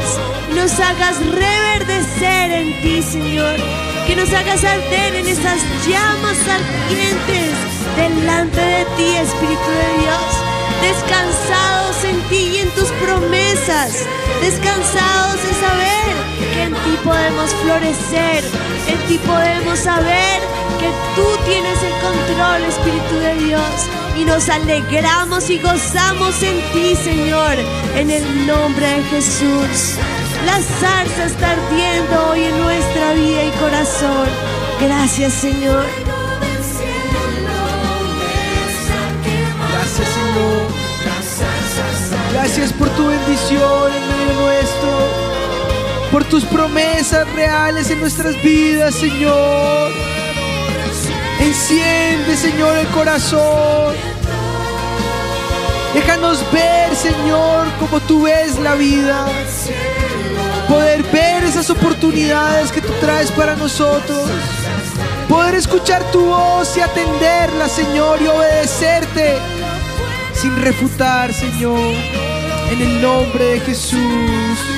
Nos 0.54 0.80
hagas 0.80 1.18
reverdecer 1.18 2.50
en 2.52 2.80
ti, 2.80 3.02
Señor. 3.02 3.56
Que 4.06 4.14
nos 4.14 4.32
hagas 4.32 4.62
arder 4.62 5.16
en 5.16 5.26
esas 5.26 5.58
llamas 5.84 6.38
ardientes 6.48 7.75
delante 7.96 8.60
de 8.60 8.84
ti, 8.96 9.16
Espíritu 9.16 9.70
de 9.70 10.02
Dios. 10.02 10.28
Descansados 10.82 12.04
en 12.04 12.20
ti 12.28 12.42
y 12.54 12.56
en 12.58 12.70
tus 12.70 12.90
promesas. 13.02 14.06
Descansados 14.40 15.40
en 15.48 15.54
saber 15.66 16.12
que 16.52 16.62
en 16.62 16.74
ti 16.74 16.98
podemos 17.04 17.50
florecer. 17.62 18.44
En 18.88 18.98
ti 19.08 19.18
podemos 19.18 19.78
saber 19.78 20.40
que 20.80 20.90
tú 21.14 21.26
tienes 21.46 21.78
el 21.82 21.92
control, 22.00 22.62
Espíritu 22.68 23.14
de 23.16 23.34
Dios 23.46 24.06
y 24.18 24.24
nos 24.24 24.48
alegramos 24.48 25.50
y 25.50 25.58
gozamos 25.58 26.42
en 26.42 26.56
ti, 26.72 26.96
Señor, 26.96 27.54
en 27.96 28.10
el 28.10 28.46
nombre 28.46 28.86
de 28.86 29.02
Jesús. 29.04 29.96
La 30.46 30.60
zarza 30.60 31.24
está 31.24 31.50
ardiendo 31.50 32.30
hoy 32.30 32.44
en 32.44 32.58
nuestra 32.60 33.12
vida 33.12 33.44
y 33.44 33.50
corazón. 33.58 34.28
Gracias, 34.80 35.32
Señor. 35.34 36.05
Gracias, 39.96 40.14
Señor. 40.14 40.66
Gracias 42.32 42.72
por 42.74 42.90
tu 42.90 43.06
bendición 43.06 43.92
en 43.94 44.08
medio 44.08 44.40
nuestro. 44.42 44.90
Por 46.12 46.24
tus 46.24 46.44
promesas 46.44 47.26
reales 47.32 47.90
en 47.90 48.00
nuestras 48.00 48.42
vidas, 48.42 48.94
Señor. 48.94 49.90
Enciende, 51.40 52.36
Señor, 52.36 52.76
el 52.76 52.86
corazón. 52.88 53.94
Déjanos 55.94 56.40
ver, 56.52 56.94
Señor, 56.94 57.66
como 57.80 57.98
tú 58.00 58.24
ves 58.24 58.58
la 58.58 58.74
vida. 58.74 59.26
Poder 60.68 61.04
ver 61.04 61.42
esas 61.44 61.70
oportunidades 61.70 62.70
que 62.70 62.82
tú 62.82 62.92
traes 63.00 63.30
para 63.30 63.56
nosotros. 63.56 64.28
Poder 65.26 65.54
escuchar 65.54 66.02
tu 66.12 66.26
voz 66.26 66.76
y 66.76 66.80
atenderla, 66.82 67.66
Señor, 67.68 68.20
y 68.20 68.26
obedecerte 68.26 69.55
sin 70.36 70.56
refutar, 70.56 71.32
Señor. 71.32 71.94
En 72.70 72.80
el 72.80 73.02
nombre 73.02 73.44
de 73.44 73.60
Jesús. 73.60 74.76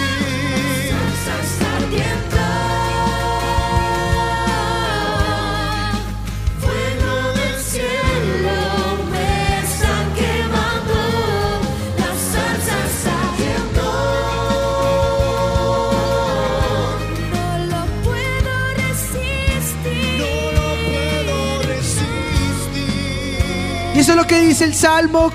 eso 24.09 24.13
es 24.13 24.17
lo 24.17 24.27
que 24.27 24.41
dice 24.41 24.65
el 24.65 24.75
Salmo 24.75 25.31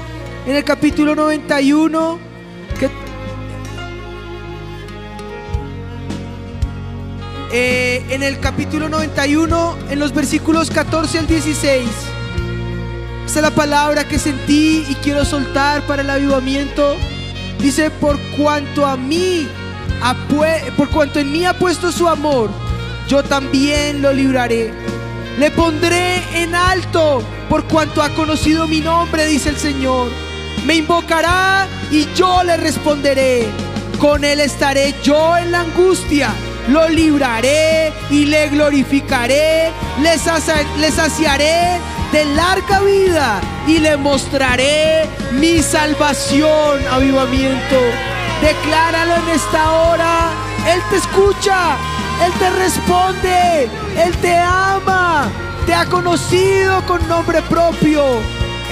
en 0.46 0.56
el 0.56 0.64
capítulo 0.64 1.16
91. 1.16 2.34
Eh, 7.56 8.04
en 8.10 8.24
el 8.24 8.40
capítulo 8.40 8.90
91, 8.90 9.78
en 9.92 10.00
los 10.00 10.12
versículos 10.12 10.72
14 10.72 11.20
al 11.20 11.28
16. 11.28 11.88
Esa 13.26 13.40
es 13.40 13.44
la 13.44 13.52
palabra 13.52 14.08
que 14.08 14.18
sentí 14.18 14.84
y 14.90 14.96
quiero 14.96 15.24
soltar 15.24 15.86
para 15.86 16.02
el 16.02 16.10
avivamiento. 16.10 16.96
Dice, 17.60 17.92
por 17.92 18.20
cuanto 18.36 18.88
a 18.88 18.98
mí, 18.98 19.48
por 20.76 20.90
cuanto 20.90 21.20
en 21.20 21.32
mí 21.32 21.46
ha 21.46 21.54
puesto 21.54 21.92
su 21.92 22.08
amor, 22.08 22.50
yo 23.08 23.24
también 23.24 24.02
lo 24.02 24.12
libraré. 24.12 24.74
Le 25.38 25.52
pondré 25.52 26.24
en 26.34 26.56
alto 26.56 27.24
por 27.50 27.66
cuanto 27.66 28.02
ha 28.02 28.10
conocido 28.10 28.68
mi 28.68 28.82
nombre, 28.82 29.28
dice 29.28 29.50
el 29.50 29.58
Señor. 29.58 30.23
Me 30.66 30.76
invocará 30.76 31.68
y 31.92 32.08
yo 32.16 32.44
le 32.44 32.58
responderé. 32.58 33.48
Con 34.00 34.24
él 34.24 34.40
estaré 34.40 34.96
yo 35.04 35.38
en 35.38 35.52
la 35.52 35.62
angustia. 35.62 36.34
Lo 36.70 36.88
libraré 36.90 37.92
y 38.10 38.26
le 38.26 38.50
glorificaré. 38.50 39.72
Le, 40.02 40.18
saciaré 40.92 41.80
de 42.12 42.26
larga 42.36 42.80
vida 42.82 43.42
y 43.68 43.80
le 43.80 43.98
mostraré 43.98 45.08
mi 45.32 45.62
salvación, 45.62 46.80
avivamiento. 46.92 47.80
Decláralo 48.42 49.16
en 49.16 49.30
esta 49.30 49.72
hora. 49.72 50.30
Él 50.68 50.82
te 50.90 50.98
escucha. 50.98 51.76
Él 52.26 52.32
te 52.40 52.50
responde. 52.52 53.70
Él 53.98 54.16
te 54.22 54.38
ama 54.38 55.30
te 55.66 55.74
ha 55.74 55.86
conocido 55.86 56.86
con 56.86 57.06
nombre 57.08 57.42
propio. 57.44 58.04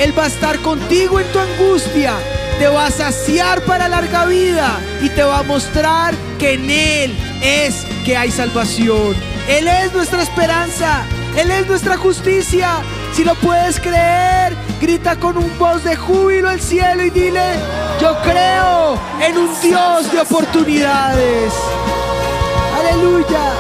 Él 0.02 0.18
va 0.18 0.24
a 0.24 0.28
estar 0.28 0.58
contigo 0.60 1.20
en 1.20 1.32
tu 1.32 1.38
angustia, 1.40 2.16
te 2.58 2.68
va 2.68 2.88
a 2.88 2.92
saciar 2.92 3.62
para 3.62 3.88
larga 3.88 4.26
vida 4.26 4.80
y 5.00 5.10
te 5.10 5.24
va 5.24 5.40
a 5.40 5.44
mostrar 5.44 6.16
que 6.40 6.54
en 6.54 6.70
Él 6.72 7.16
es 7.44 7.86
que 8.04 8.18
hay 8.18 8.32
salvación. 8.32 9.16
Él 9.48 9.68
es 9.68 9.94
nuestra 9.94 10.24
esperanza, 10.24 11.04
Él 11.38 11.52
es 11.52 11.68
nuestra 11.68 11.98
justicia. 11.98 12.82
Si 13.14 13.24
lo 13.24 13.36
puedes 13.36 13.80
creer, 13.80 14.56
Grita 14.82 15.16
con 15.18 15.38
un 15.38 15.56
voz 15.60 15.84
de 15.84 15.96
júbilo 15.96 16.50
al 16.50 16.60
cielo 16.60 17.06
y 17.06 17.12
dile, 17.12 17.54
yo 18.02 18.18
creo 18.24 19.00
en 19.22 19.38
un 19.38 19.62
Dios 19.62 20.12
de 20.12 20.20
oportunidades. 20.20 21.54
Aleluya. 22.80 23.54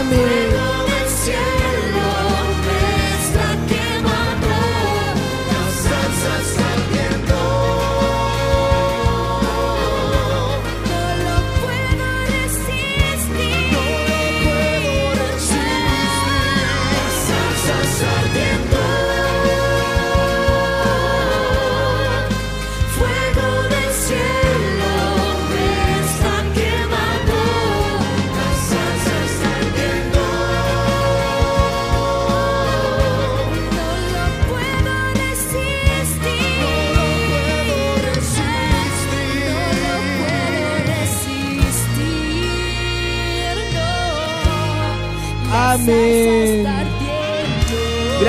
Amén. 0.00 0.43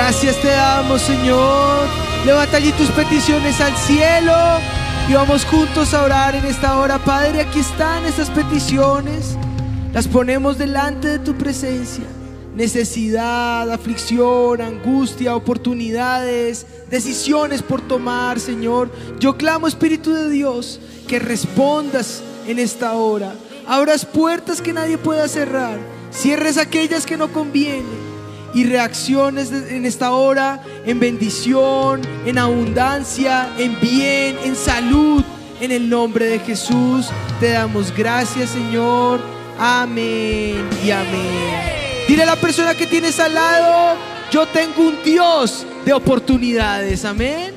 Gracias 0.08 0.40
te 0.40 0.50
damos, 0.50 1.02
Señor. 1.02 1.88
Levanta 2.28 2.58
allí 2.58 2.72
tus 2.74 2.90
peticiones 2.90 3.60
al 3.60 3.76
cielo 3.76 4.36
y 5.10 5.14
vamos 5.16 5.44
juntos 5.46 5.96
a 5.96 6.04
orar 6.04 6.36
en 6.36 6.46
esta 6.46 6.78
hora. 6.78 7.00
Padre, 7.00 7.42
aquí 7.42 7.62
están 7.62 8.06
estas 8.06 8.30
peticiones. 8.30 9.36
Las 9.94 10.08
ponemos 10.08 10.60
delante 10.60 11.08
de 11.08 11.18
tu 11.18 11.34
presencia. 11.34 12.04
Necesidad, 12.56 13.68
aflicción, 13.72 14.62
angustia, 14.62 15.36
oportunidades, 15.36 16.68
decisiones 16.92 17.64
por 17.64 17.82
tomar, 17.82 18.40
Señor. 18.40 18.92
Yo 19.20 19.38
clamo, 19.38 19.68
Espíritu 19.68 20.14
de 20.14 20.30
Dios, 20.30 20.80
que 21.08 21.18
respondas 21.18 22.22
en 22.46 22.60
esta 22.60 22.94
hora. 22.94 23.34
Abras 23.68 24.06
puertas 24.06 24.62
que 24.62 24.72
nadie 24.72 25.00
pueda 25.00 25.28
cerrar. 25.28 25.80
Cierres 26.12 26.60
aquellas 26.60 27.08
que 27.08 27.18
no 27.18 27.34
convienen 27.34 28.05
y 28.56 28.64
reacciones 28.64 29.52
en 29.52 29.86
esta 29.86 30.14
hora 30.14 30.64
en 30.86 31.00
bendición, 31.00 32.02
en 32.26 32.38
abundancia, 32.40 33.50
en 33.58 33.80
bien, 33.82 34.38
en 34.44 34.56
salud. 34.56 35.24
En 35.62 35.72
el 35.72 35.90
nombre 35.90 36.26
de 36.26 36.40
Jesús 36.40 37.08
te 37.40 37.52
damos 37.52 37.96
gracias, 37.96 38.50
Señor. 38.50 39.22
Amén 39.60 40.68
y 40.84 40.92
amén. 40.92 41.76
Dile 42.08 42.24
a 42.24 42.28
la 42.28 42.36
persona 42.36 42.76
que 42.76 42.88
tienes 42.88 43.20
al 43.20 43.34
lado, 43.34 43.98
yo 44.32 44.46
tengo 44.48 44.88
un 44.88 44.98
Dios 45.04 45.66
de 45.86 45.94
oportunidades. 45.94 47.04
Amén. 47.06 47.55